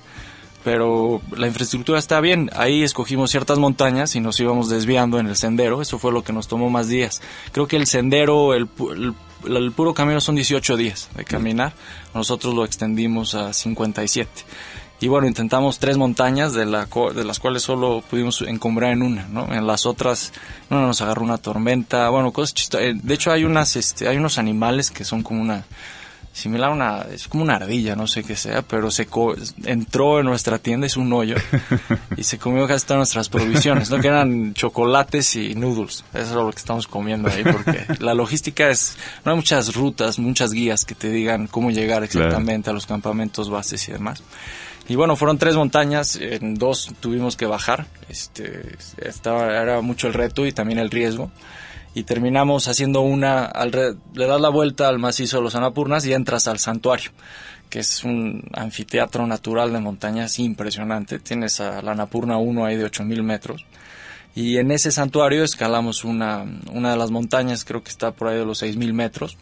pero 0.63 1.21
la 1.35 1.47
infraestructura 1.47 1.99
está 1.99 2.21
bien. 2.21 2.49
Ahí 2.55 2.83
escogimos 2.83 3.31
ciertas 3.31 3.59
montañas 3.59 4.15
y 4.15 4.19
nos 4.19 4.39
íbamos 4.39 4.69
desviando 4.69 5.19
en 5.19 5.27
el 5.27 5.35
sendero. 5.35 5.81
Eso 5.81 5.99
fue 5.99 6.11
lo 6.11 6.23
que 6.23 6.33
nos 6.33 6.47
tomó 6.47 6.69
más 6.69 6.87
días. 6.87 7.21
Creo 7.51 7.67
que 7.67 7.75
el 7.75 7.87
sendero, 7.87 8.53
el, 8.53 8.67
el, 9.45 9.71
puro 9.71 9.93
camino 9.93 10.21
son 10.21 10.35
18 10.35 10.77
días 10.77 11.09
de 11.15 11.25
caminar. 11.25 11.73
Nosotros 12.13 12.53
lo 12.53 12.63
extendimos 12.65 13.35
a 13.35 13.53
57. 13.53 14.29
Y 15.01 15.09
bueno, 15.09 15.27
intentamos 15.27 15.79
tres 15.79 15.97
montañas, 15.97 16.53
de, 16.53 16.65
la, 16.65 16.87
de 17.13 17.25
las 17.25 17.39
cuales 17.39 17.63
solo 17.63 18.01
pudimos 18.09 18.41
encumbrar 18.41 18.93
en 18.93 19.01
una, 19.01 19.27
¿no? 19.27 19.53
En 19.53 19.67
las 19.67 19.85
otras, 19.85 20.31
no 20.69 20.79
nos 20.79 21.01
agarró 21.01 21.23
una 21.23 21.37
tormenta, 21.37 22.07
bueno, 22.07 22.31
cosas 22.31 22.53
chistosas. 22.53 22.87
Eh, 22.87 22.93
de 22.95 23.13
hecho, 23.13 23.33
hay, 23.33 23.43
unas, 23.43 23.75
este, 23.75 24.07
hay 24.07 24.15
unos 24.15 24.37
animales 24.37 24.91
que 24.91 25.03
son 25.03 25.21
como 25.21 25.41
una 25.41 25.65
similar 26.33 26.71
a 26.71 26.73
una, 26.73 27.01
es 27.13 27.27
como 27.27 27.43
una 27.43 27.55
ardilla, 27.55 27.95
no 27.95 28.07
sé 28.07 28.23
qué 28.23 28.35
sea, 28.35 28.63
pero 28.63 28.89
se 28.89 29.07
entró 29.65 30.19
en 30.19 30.25
nuestra 30.25 30.57
tienda, 30.57 30.87
es 30.87 30.97
un 30.97 31.13
hoyo, 31.13 31.35
y 32.17 32.23
se 32.23 32.39
comió 32.39 32.67
casi 32.67 32.85
todas 32.87 32.97
nuestras 32.97 33.29
provisiones, 33.29 33.91
¿no? 33.91 33.99
Que 33.99 34.07
eran 34.07 34.55
chocolates 34.55 35.35
y 35.35 35.53
noodles, 35.53 36.03
eso 36.13 36.23
es 36.23 36.31
lo 36.31 36.51
que 36.51 36.57
estamos 36.57 36.87
comiendo 36.87 37.29
ahí, 37.29 37.43
porque 37.43 37.85
la 37.99 38.15
logística 38.15 38.69
es, 38.69 38.97
no 39.23 39.31
hay 39.31 39.37
muchas 39.37 39.75
rutas, 39.75 40.17
muchas 40.17 40.51
guías 40.51 40.85
que 40.85 40.95
te 40.95 41.09
digan 41.11 41.45
cómo 41.45 41.69
llegar 41.69 42.03
exactamente 42.03 42.71
a 42.71 42.73
los 42.73 42.87
campamentos 42.87 43.49
bases 43.49 43.87
y 43.87 43.91
demás. 43.91 44.23
Y 44.89 44.95
bueno, 44.95 45.15
fueron 45.15 45.37
tres 45.37 45.55
montañas, 45.55 46.17
en 46.17 46.55
dos 46.55 46.93
tuvimos 46.99 47.37
que 47.37 47.45
bajar, 47.45 47.85
este, 48.09 48.75
estaba, 48.97 49.61
era 49.61 49.79
mucho 49.81 50.07
el 50.07 50.13
reto 50.13 50.45
y 50.45 50.51
también 50.51 50.79
el 50.79 50.89
riesgo 50.89 51.31
y 51.95 52.03
terminamos 52.03 52.67
haciendo 52.67 53.01
una, 53.01 53.51
le 54.13 54.27
das 54.27 54.41
la 54.41 54.49
vuelta 54.49 54.89
al 54.89 54.97
macizo 54.97 55.37
de 55.37 55.43
los 55.43 55.55
Anapurnas 55.55 56.05
y 56.05 56.13
entras 56.13 56.47
al 56.47 56.57
santuario, 56.57 57.11
que 57.69 57.79
es 57.79 58.03
un 58.03 58.43
anfiteatro 58.53 59.27
natural 59.27 59.71
de 59.71 59.79
montañas 59.79 60.39
impresionante. 60.39 61.19
Tienes 61.19 61.59
a 61.59 61.81
la 61.81 61.93
Napurna 61.93 62.37
1 62.37 62.65
ahí 62.65 62.77
de 62.77 62.85
8000 62.85 63.23
metros. 63.23 63.65
Y 64.35 64.57
en 64.57 64.71
ese 64.71 64.89
santuario 64.89 65.43
escalamos 65.43 66.03
una, 66.03 66.43
una 66.71 66.91
de 66.91 66.97
las 66.97 67.11
montañas, 67.11 67.63
creo 67.63 67.83
que 67.83 67.91
está 67.91 68.11
por 68.11 68.29
ahí 68.29 68.39
de 68.39 68.45
los 68.45 68.57
6000 68.59 68.93
metros. 68.93 69.37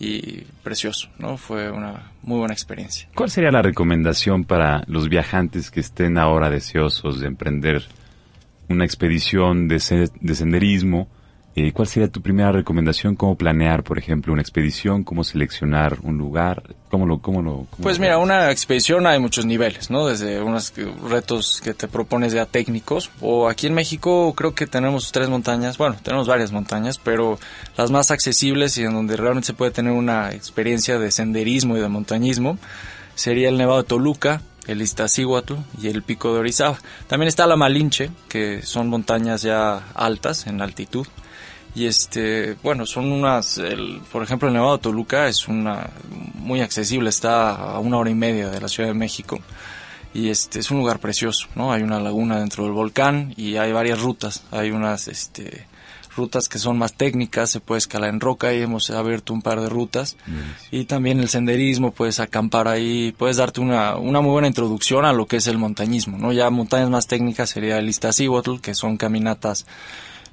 Y 0.00 0.40
precioso, 0.64 1.08
¿no? 1.20 1.36
Fue 1.36 1.70
una 1.70 2.10
muy 2.22 2.38
buena 2.38 2.52
experiencia. 2.52 3.08
¿Cuál 3.14 3.30
sería 3.30 3.52
la 3.52 3.62
recomendación 3.62 4.42
para 4.42 4.82
los 4.88 5.08
viajantes 5.08 5.70
que 5.70 5.78
estén 5.78 6.18
ahora 6.18 6.50
deseosos 6.50 7.20
de 7.20 7.28
emprender 7.28 7.84
una 8.68 8.84
expedición 8.84 9.68
de 9.68 9.78
senderismo? 9.78 11.08
Eh, 11.56 11.72
¿Cuál 11.72 11.86
sería 11.86 12.08
tu 12.08 12.20
primera 12.20 12.50
recomendación? 12.50 13.14
¿Cómo 13.14 13.36
planear, 13.36 13.84
por 13.84 13.96
ejemplo, 13.96 14.32
una 14.32 14.42
expedición? 14.42 15.04
¿Cómo 15.04 15.22
seleccionar 15.22 15.98
un 16.02 16.18
lugar? 16.18 16.74
¿Cómo 16.90 17.06
lo, 17.06 17.18
cómo 17.18 17.42
lo, 17.42 17.66
pues 17.80 18.00
mira, 18.00 18.18
una 18.18 18.50
expedición 18.50 19.06
hay 19.06 19.20
muchos 19.20 19.46
niveles, 19.46 19.90
¿no? 19.90 20.06
Desde 20.06 20.40
unos 20.42 20.72
retos 21.08 21.60
que 21.62 21.74
te 21.74 21.86
propones 21.86 22.32
ya 22.32 22.46
técnicos, 22.46 23.10
o 23.20 23.48
aquí 23.48 23.68
en 23.68 23.74
México 23.74 24.32
creo 24.36 24.54
que 24.54 24.66
tenemos 24.66 25.10
tres 25.12 25.28
montañas, 25.28 25.78
bueno, 25.78 25.96
tenemos 26.02 26.26
varias 26.26 26.52
montañas, 26.52 26.98
pero 26.98 27.38
las 27.76 27.90
más 27.90 28.10
accesibles 28.10 28.78
y 28.78 28.84
en 28.84 28.94
donde 28.94 29.16
realmente 29.16 29.46
se 29.46 29.54
puede 29.54 29.70
tener 29.70 29.92
una 29.92 30.32
experiencia 30.32 30.98
de 30.98 31.10
senderismo 31.10 31.76
y 31.76 31.80
de 31.80 31.88
montañismo 31.88 32.58
sería 33.14 33.48
el 33.48 33.58
Nevado 33.58 33.82
de 33.82 33.88
Toluca, 33.88 34.40
el 34.66 34.82
Iztaccíhuatl 34.82 35.54
y 35.80 35.88
el 35.88 36.02
Pico 36.02 36.32
de 36.32 36.40
Orizaba. 36.40 36.78
También 37.06 37.28
está 37.28 37.46
la 37.46 37.56
Malinche, 37.56 38.10
que 38.28 38.62
son 38.62 38.88
montañas 38.88 39.42
ya 39.42 39.88
altas 39.94 40.46
en 40.46 40.60
altitud. 40.62 41.06
Y 41.74 41.86
este 41.86 42.56
bueno 42.62 42.86
son 42.86 43.10
unas 43.10 43.58
el, 43.58 44.00
por 44.12 44.22
ejemplo 44.22 44.46
el 44.46 44.54
Nevado 44.54 44.76
de 44.76 44.82
Toluca 44.82 45.26
es 45.26 45.48
una 45.48 45.90
muy 46.34 46.60
accesible 46.60 47.08
está 47.10 47.50
a 47.50 47.80
una 47.80 47.98
hora 47.98 48.10
y 48.10 48.14
media 48.14 48.48
de 48.48 48.60
la 48.60 48.68
Ciudad 48.68 48.90
de 48.90 48.94
México. 48.94 49.40
Y 50.12 50.28
este 50.28 50.60
es 50.60 50.70
un 50.70 50.78
lugar 50.78 51.00
precioso 51.00 51.48
no 51.56 51.72
hay 51.72 51.82
una 51.82 51.98
laguna 51.98 52.38
dentro 52.38 52.62
del 52.62 52.72
volcán 52.72 53.34
y 53.36 53.56
hay 53.56 53.72
varias 53.72 54.00
rutas 54.00 54.44
hay 54.52 54.70
unas 54.70 55.08
este 55.08 55.66
rutas 56.16 56.48
que 56.48 56.58
son 56.58 56.78
más 56.78 56.94
técnicas 56.94 57.50
se 57.50 57.60
puede 57.60 57.78
escalar 57.78 58.10
en 58.10 58.20
roca 58.20 58.52
y 58.54 58.62
hemos 58.62 58.90
abierto 58.90 59.32
un 59.32 59.42
par 59.42 59.60
de 59.60 59.68
rutas 59.68 60.16
y 60.70 60.84
también 60.84 61.20
el 61.20 61.28
senderismo 61.28 61.92
puedes 61.92 62.20
acampar 62.20 62.68
ahí 62.68 63.14
puedes 63.16 63.36
darte 63.36 63.60
una, 63.60 63.96
una 63.96 64.20
muy 64.20 64.32
buena 64.32 64.48
introducción 64.48 65.04
a 65.04 65.12
lo 65.12 65.26
que 65.26 65.36
es 65.36 65.46
el 65.46 65.58
montañismo 65.58 66.18
no 66.18 66.32
ya 66.32 66.50
montañas 66.50 66.90
más 66.90 67.06
técnicas 67.06 67.50
sería 67.50 67.78
el 67.78 67.88
Iztaccíhuatl 67.88 68.60
que 68.60 68.74
son 68.74 68.96
caminatas 68.96 69.66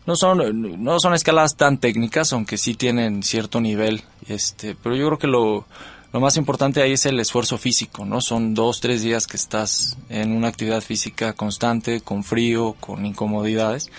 no 0.06 0.16
son, 0.16 0.84
no 0.84 1.00
son 1.00 1.14
escaladas 1.14 1.56
tan 1.56 1.78
técnicas, 1.78 2.34
aunque 2.34 2.58
sí 2.58 2.74
tienen 2.74 3.22
cierto 3.22 3.62
nivel, 3.62 4.02
este, 4.28 4.76
pero 4.82 4.96
yo 4.96 5.06
creo 5.06 5.20
que 5.20 5.28
lo, 5.28 5.68
lo 6.12 6.20
más 6.20 6.38
importante 6.38 6.82
ahí 6.82 6.94
es 6.94 7.06
el 7.06 7.20
esfuerzo 7.20 7.58
físico, 7.58 8.04
¿no? 8.04 8.20
Son 8.20 8.54
dos, 8.54 8.82
tres 8.82 9.02
días 9.02 9.28
que 9.28 9.38
estás 9.38 9.98
en 10.10 10.32
una 10.32 10.50
actividad 10.50 10.82
física 10.82 11.34
constante, 11.34 12.02
con 12.02 12.24
frío, 12.24 12.76
con 12.80 13.06
incomodidades. 13.06 13.90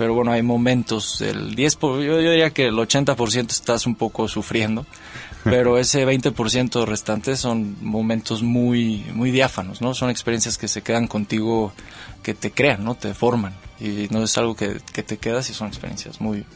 Pero 0.00 0.14
bueno, 0.14 0.32
hay 0.32 0.42
momentos, 0.42 1.20
el 1.20 1.54
10, 1.54 1.78
yo, 1.78 2.00
yo 2.00 2.16
diría 2.16 2.48
que 2.48 2.68
el 2.68 2.74
80% 2.76 3.50
estás 3.50 3.84
un 3.84 3.96
poco 3.96 4.28
sufriendo, 4.28 4.86
pero 5.44 5.76
ese 5.76 6.06
20% 6.06 6.86
restante 6.86 7.36
son 7.36 7.76
momentos 7.82 8.42
muy, 8.42 9.04
muy 9.12 9.30
diáfanos, 9.30 9.82
¿no? 9.82 9.92
Son 9.92 10.08
experiencias 10.08 10.56
que 10.56 10.68
se 10.68 10.80
quedan 10.80 11.06
contigo, 11.06 11.74
que 12.22 12.32
te 12.32 12.50
crean, 12.50 12.82
¿no? 12.82 12.94
Te 12.94 13.12
forman 13.12 13.52
y 13.78 14.08
no 14.10 14.22
es 14.22 14.38
algo 14.38 14.56
que, 14.56 14.80
te 14.80 15.18
quedas 15.18 15.50
y 15.50 15.52
son 15.52 15.68
experiencias 15.68 16.18
muy, 16.18 16.46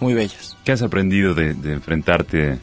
muy 0.00 0.14
bellas. 0.14 0.56
¿Qué 0.64 0.72
has 0.72 0.82
aprendido 0.82 1.32
de, 1.32 1.50
enfrentarte 1.50 2.58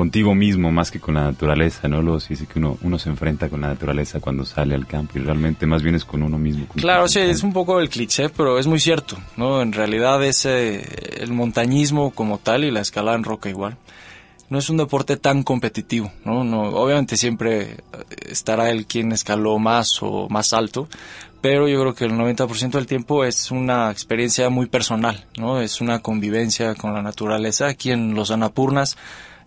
contigo 0.00 0.34
mismo 0.34 0.72
más 0.72 0.90
que 0.90 0.98
con 0.98 1.12
la 1.12 1.24
naturaleza, 1.24 1.86
¿no? 1.86 2.18
Dice 2.18 2.46
que 2.46 2.58
uno, 2.58 2.78
uno 2.80 2.98
se 2.98 3.10
enfrenta 3.10 3.50
con 3.50 3.60
la 3.60 3.68
naturaleza 3.68 4.18
cuando 4.18 4.46
sale 4.46 4.74
al 4.74 4.86
campo 4.86 5.18
y 5.18 5.20
realmente 5.20 5.66
más 5.66 5.82
bien 5.82 5.94
es 5.94 6.06
con 6.06 6.22
uno 6.22 6.38
mismo. 6.38 6.64
claro, 6.74 7.06
sí, 7.06 7.18
es 7.18 7.42
un 7.42 7.52
poco 7.52 7.80
el 7.80 7.90
cliché, 7.90 8.30
pero 8.30 8.58
es 8.58 8.66
muy 8.66 8.80
cierto, 8.80 9.18
¿no? 9.36 9.60
En 9.60 9.74
realidad 9.74 10.24
ese, 10.24 11.22
el 11.22 11.34
montañismo 11.34 12.12
como 12.12 12.38
tal 12.38 12.64
y 12.64 12.70
la 12.70 12.80
escalada 12.80 13.14
en 13.14 13.24
roca 13.24 13.50
igual, 13.50 13.76
no 14.48 14.58
es 14.58 14.70
un 14.70 14.78
deporte 14.78 15.18
tan 15.18 15.42
competitivo, 15.42 16.10
¿no? 16.24 16.44
no 16.44 16.62
obviamente 16.62 17.18
siempre 17.18 17.76
estará 18.26 18.70
el 18.70 18.86
quien 18.86 19.12
escaló 19.12 19.58
más 19.58 20.02
o 20.02 20.30
más 20.30 20.54
alto, 20.54 20.88
pero 21.42 21.68
yo 21.68 21.78
creo 21.80 21.94
que 21.94 22.06
el 22.06 22.12
90% 22.12 22.70
del 22.70 22.86
tiempo 22.86 23.24
es 23.24 23.50
una 23.50 23.90
experiencia 23.90 24.48
muy 24.48 24.66
personal, 24.66 25.26
¿no? 25.36 25.60
Es 25.60 25.80
una 25.80 26.00
convivencia 26.00 26.74
con 26.74 26.92
la 26.92 27.02
naturaleza. 27.02 27.66
Aquí 27.66 27.92
en 27.92 28.14
los 28.14 28.30
Anapurnas, 28.30 28.98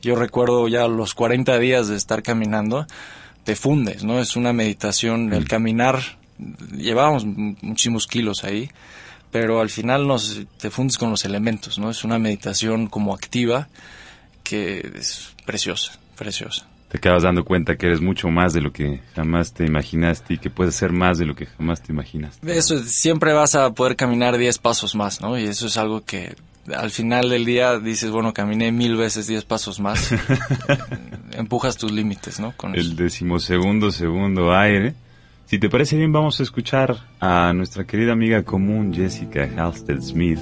yo 0.04 0.16
recuerdo 0.16 0.68
ya 0.68 0.88
los 0.88 1.16
40 1.16 1.58
días 1.58 1.88
de 1.88 1.96
estar 1.96 2.22
caminando, 2.22 2.86
te 3.46 3.56
fundes, 3.56 4.04
¿no? 4.04 4.20
Es 4.20 4.36
una 4.36 4.54
meditación, 4.54 5.34
el 5.34 5.46
mm. 5.46 5.48
caminar, 5.48 6.00
llevábamos 6.76 7.26
muchísimos 7.26 8.06
kilos 8.06 8.44
ahí, 8.44 8.70
pero 9.32 9.62
al 9.62 9.70
final 9.70 10.06
nos, 10.06 10.42
te 10.60 10.70
fundes 10.70 10.98
con 10.98 11.10
los 11.10 11.26
elementos, 11.26 11.80
¿no? 11.80 11.90
Es 11.90 12.04
una 12.04 12.20
meditación 12.20 12.88
como 12.88 13.16
activa 13.16 13.70
que 14.44 14.92
es 14.96 15.34
preciosa, 15.46 15.94
preciosa 16.18 16.68
te 16.94 17.00
acabas 17.00 17.24
dando 17.24 17.44
cuenta 17.44 17.76
que 17.76 17.88
eres 17.88 18.02
mucho 18.02 18.28
más 18.28 18.54
de 18.54 18.62
lo 18.62 18.72
que 18.72 19.02
jamás 19.16 19.52
te 19.52 19.66
imaginaste 19.66 20.36
y 20.36 20.38
que 20.38 20.52
puedes 20.52 20.76
ser 20.76 20.92
más 20.92 21.18
de 21.18 21.26
lo 21.26 21.36
que 21.36 21.48
jamás 21.48 21.82
te 21.82 21.92
imaginaste. 21.92 22.56
Eso, 22.56 22.78
siempre 22.84 23.34
vas 23.34 23.56
a 23.56 23.72
poder 23.72 23.96
caminar 23.96 24.38
10 24.38 24.60
pasos 24.60 24.94
más, 24.94 25.20
¿no? 25.20 25.36
Y 25.36 25.46
eso 25.46 25.66
es 25.66 25.76
algo 25.78 26.06
que 26.06 26.36
al 26.74 26.92
final 26.92 27.30
del 27.30 27.46
día 27.46 27.80
dices, 27.80 28.12
bueno, 28.12 28.34
caminé 28.34 28.72
mil 28.72 28.96
veces 28.96 29.28
10 29.28 29.46
pasos 29.46 29.80
más. 29.80 30.14
Empujas 31.34 31.78
tus 31.78 31.92
límites, 31.92 32.40
¿no? 32.40 32.54
Con 32.56 32.76
El 32.76 32.96
decimosegundo 32.96 33.92
segundo 33.92 34.56
aire. 34.56 34.94
Si 35.46 35.60
te 35.60 35.70
parece 35.70 35.98
bien, 35.98 36.12
vamos 36.12 36.40
a 36.40 36.44
escuchar 36.44 36.98
a 37.20 37.54
nuestra 37.54 37.86
querida 37.86 38.14
amiga 38.14 38.44
común 38.44 38.94
Jessica 38.94 39.48
Halstead 39.58 40.02
Smith 40.02 40.40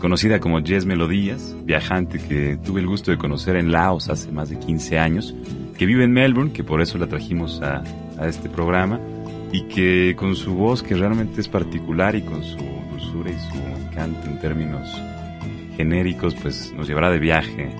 conocida 0.00 0.40
como 0.40 0.60
Jess 0.62 0.86
Melodías, 0.86 1.54
viajante 1.64 2.18
que 2.18 2.58
tuve 2.64 2.80
el 2.80 2.86
gusto 2.86 3.10
de 3.10 3.18
conocer 3.18 3.56
en 3.56 3.70
Laos 3.70 4.08
hace 4.08 4.32
más 4.32 4.48
de 4.48 4.58
15 4.58 4.98
años, 4.98 5.34
que 5.78 5.86
vive 5.86 6.04
en 6.04 6.12
Melbourne, 6.12 6.52
que 6.52 6.64
por 6.64 6.80
eso 6.80 6.98
la 6.98 7.06
trajimos 7.06 7.60
a, 7.62 7.84
este 8.26 8.48
programa, 8.48 8.98
y 9.52 9.62
que 9.62 10.14
con 10.16 10.36
su 10.36 10.54
voz 10.54 10.82
que 10.82 10.94
realmente 10.94 11.40
es 11.40 11.48
particular 11.48 12.16
y 12.16 12.22
con 12.22 12.42
su 12.42 12.58
dulzura 12.90 13.30
y 13.30 13.38
su 13.38 13.94
canto 13.94 14.26
en 14.26 14.38
términos 14.40 14.90
genéricos, 15.80 16.34
pues 16.42 16.74
nos 16.76 16.86
llevará 16.86 17.10
de 17.10 17.18
viaje. 17.18 17.74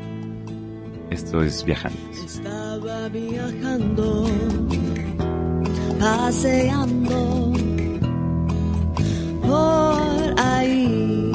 Esto 1.11 1.43
es 1.43 1.63
Viajantes. 1.65 2.25
Estaba 2.25 3.09
viajando, 3.11 4.27
paseando 5.99 7.53
por 9.43 10.35
ahí 10.39 11.31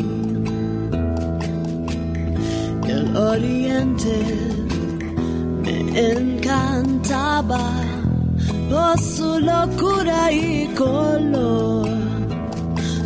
oriente 3.16 4.16
me 5.64 6.12
encantaba 6.14 7.64
por 8.72 9.00
su 9.00 9.40
locura 9.40 10.32
y 10.32 10.68
color. 10.76 12.15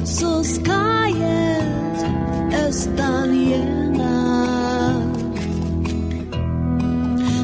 Sus 0.10 0.58
calles 0.60 1.64
están 2.68 3.32
llenas 3.32 4.96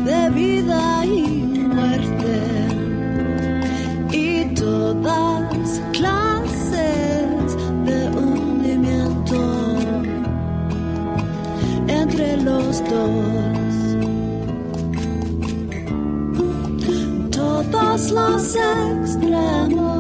de 0.04 0.30
vida 0.32 1.06
y 1.06 1.44
muerte 1.74 2.68
y 4.12 4.46
todas 4.56 5.80
clases 5.94 7.56
de 7.86 8.10
hundimiento 8.18 9.38
entre 11.88 12.38
los 12.38 12.84
dos. 12.90 13.76
Todos 17.32 18.12
los 18.12 18.56
extremos 18.56 19.95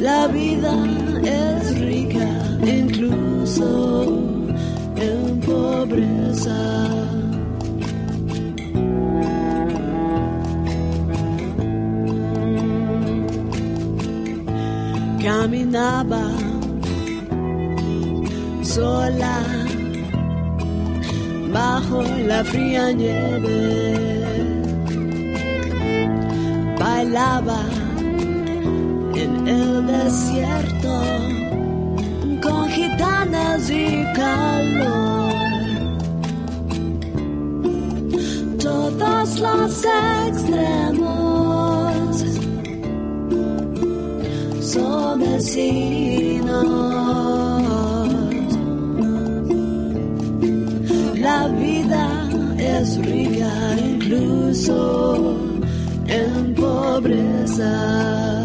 La 0.00 0.28
vida 0.28 0.72
es 1.24 1.80
rica 1.80 2.28
incluso 2.64 4.04
en 4.96 5.40
pobreza. 5.40 6.60
caminaba 15.20 16.30
sola 18.62 19.42
bajo 21.52 22.02
la 22.28 22.44
fría 22.44 22.92
nieve. 22.92 24.09
En 29.14 29.48
el 29.48 29.86
desierto 29.86 31.20
ventanas 33.00 33.70
y 33.70 34.04
calor. 34.14 35.34
Todos 38.58 39.40
los 39.40 39.84
extremos 40.28 41.04
son 44.60 45.20
vecinos. 45.20 46.66
La 51.18 51.48
vida 51.48 52.28
es 52.58 52.96
rica 52.98 53.52
incluso 53.78 55.49
pobreza. 57.00 58.39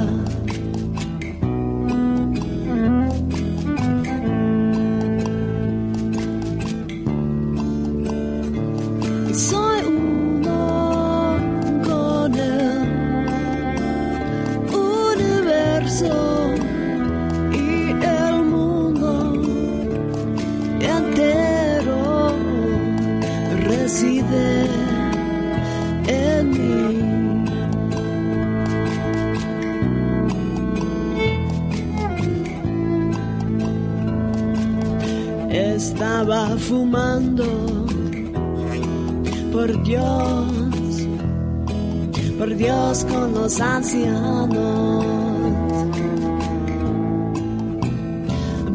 Con 43.09 43.33
los 43.33 43.59
ancianos. 43.59 45.05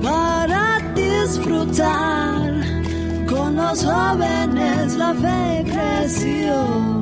Para 0.02 0.80
disfrutar 0.94 2.64
con 3.28 3.56
los 3.56 3.84
jóvenes 3.84 4.96
la 4.96 5.14
fe 5.14 5.64
creció. 5.66 6.99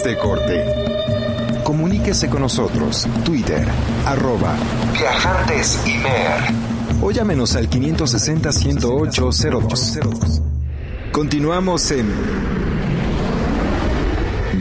Este 0.00 0.16
corte. 0.16 0.64
Comuníquese 1.62 2.30
con 2.30 2.40
nosotros, 2.40 3.06
Twitter, 3.22 3.68
arroba 4.06 4.56
Viajantes 4.98 5.86
Imer. 5.86 6.40
O 7.02 7.10
llámenos 7.10 7.54
al 7.54 7.68
560-108-02. 7.68 10.40
Continuamos 11.12 11.90
en 11.90 12.10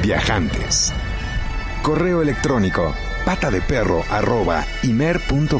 Viajantes. 0.04 0.92
Correo 1.84 2.22
electrónico 2.22 2.94
pata 3.24 3.50
de 3.50 3.62
perro 3.62 4.04
arroba 4.10 4.66
imer.com.mx. 4.84 5.60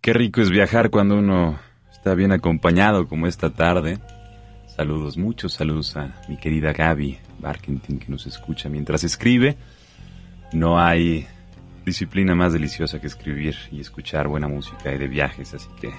Qué 0.00 0.14
rico 0.14 0.40
es 0.40 0.48
viajar 0.48 0.88
cuando 0.88 1.18
uno 1.18 1.58
está 2.04 2.14
bien 2.14 2.32
acompañado 2.32 3.08
como 3.08 3.26
esta 3.26 3.48
tarde. 3.48 3.98
Saludos, 4.66 5.16
muchos 5.16 5.54
saludos 5.54 5.96
a 5.96 6.14
mi 6.28 6.36
querida 6.36 6.74
Gaby 6.74 7.16
Barkentin 7.38 7.98
que 7.98 8.12
nos 8.12 8.26
escucha 8.26 8.68
mientras 8.68 9.04
escribe. 9.04 9.56
No 10.52 10.78
hay 10.78 11.26
disciplina 11.86 12.34
más 12.34 12.52
deliciosa 12.52 13.00
que 13.00 13.06
escribir 13.06 13.56
y 13.72 13.80
escuchar 13.80 14.28
buena 14.28 14.48
música 14.48 14.92
y 14.92 14.98
de 14.98 15.08
viajes, 15.08 15.54
así 15.54 15.70
que 15.80 15.92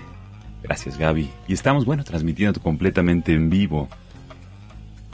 gracias 0.61 0.99
Gaby. 0.99 1.27
Y 1.47 1.53
estamos, 1.53 1.85
bueno, 1.85 2.03
transmitiendo 2.03 2.61
completamente 2.61 3.33
en 3.33 3.49
vivo 3.49 3.89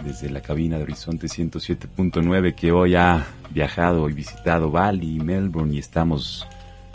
desde 0.04 0.30
la 0.30 0.42
cabina 0.42 0.76
de 0.76 0.84
Horizonte 0.84 1.28
107.9 1.28 2.54
que 2.54 2.74
hoy 2.74 2.96
ha 2.96 3.28
viajado 3.52 4.10
y 4.10 4.14
visitado 4.14 4.72
Bali 4.72 5.16
y 5.16 5.20
Melbourne 5.22 5.74
y 5.74 5.80
estamos 5.80 6.46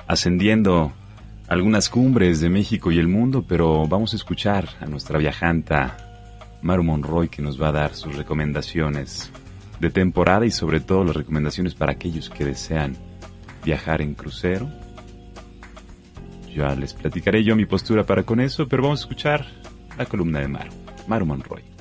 ascendiendo 0.07 0.93
algunas 1.49 1.89
cumbres 1.89 2.41
de 2.41 2.49
México 2.49 2.91
y 2.91 2.99
el 2.99 3.09
mundo, 3.09 3.45
pero 3.47 3.87
vamos 3.87 4.13
a 4.13 4.17
escuchar 4.17 4.69
a 4.81 4.87
nuestra 4.87 5.19
viajanta 5.19 5.97
Maru 6.63 6.83
Monroy 6.83 7.29
que 7.29 7.43
nos 7.43 7.61
va 7.61 7.69
a 7.69 7.73
dar 7.73 7.95
sus 7.95 8.17
recomendaciones 8.17 9.31
de 9.81 9.91
temporada 9.91 10.47
y 10.47 10.51
sobre 10.51 10.81
todo 10.81 11.05
las 11.05 11.17
recomendaciones 11.17 11.75
para 11.75 11.93
aquellos 11.93 12.31
que 12.31 12.45
desean 12.45 12.97
viajar 13.65 14.01
en 14.03 14.15
crucero. 14.15 14.69
Ya 16.55 16.75
les 16.75 16.95
platicaré 16.95 17.45
yo 17.45 17.55
mi 17.55 17.67
postura 17.67 18.05
para 18.05 18.23
con 18.23 18.41
eso, 18.41 18.67
pero 18.67 18.83
vamos 18.83 19.01
a 19.01 19.05
escuchar 19.05 19.47
la 19.99 20.07
columna 20.07 20.41
de 20.41 20.49
Maru, 20.49 20.73
Maru 21.07 21.27
Monroy. 21.27 21.76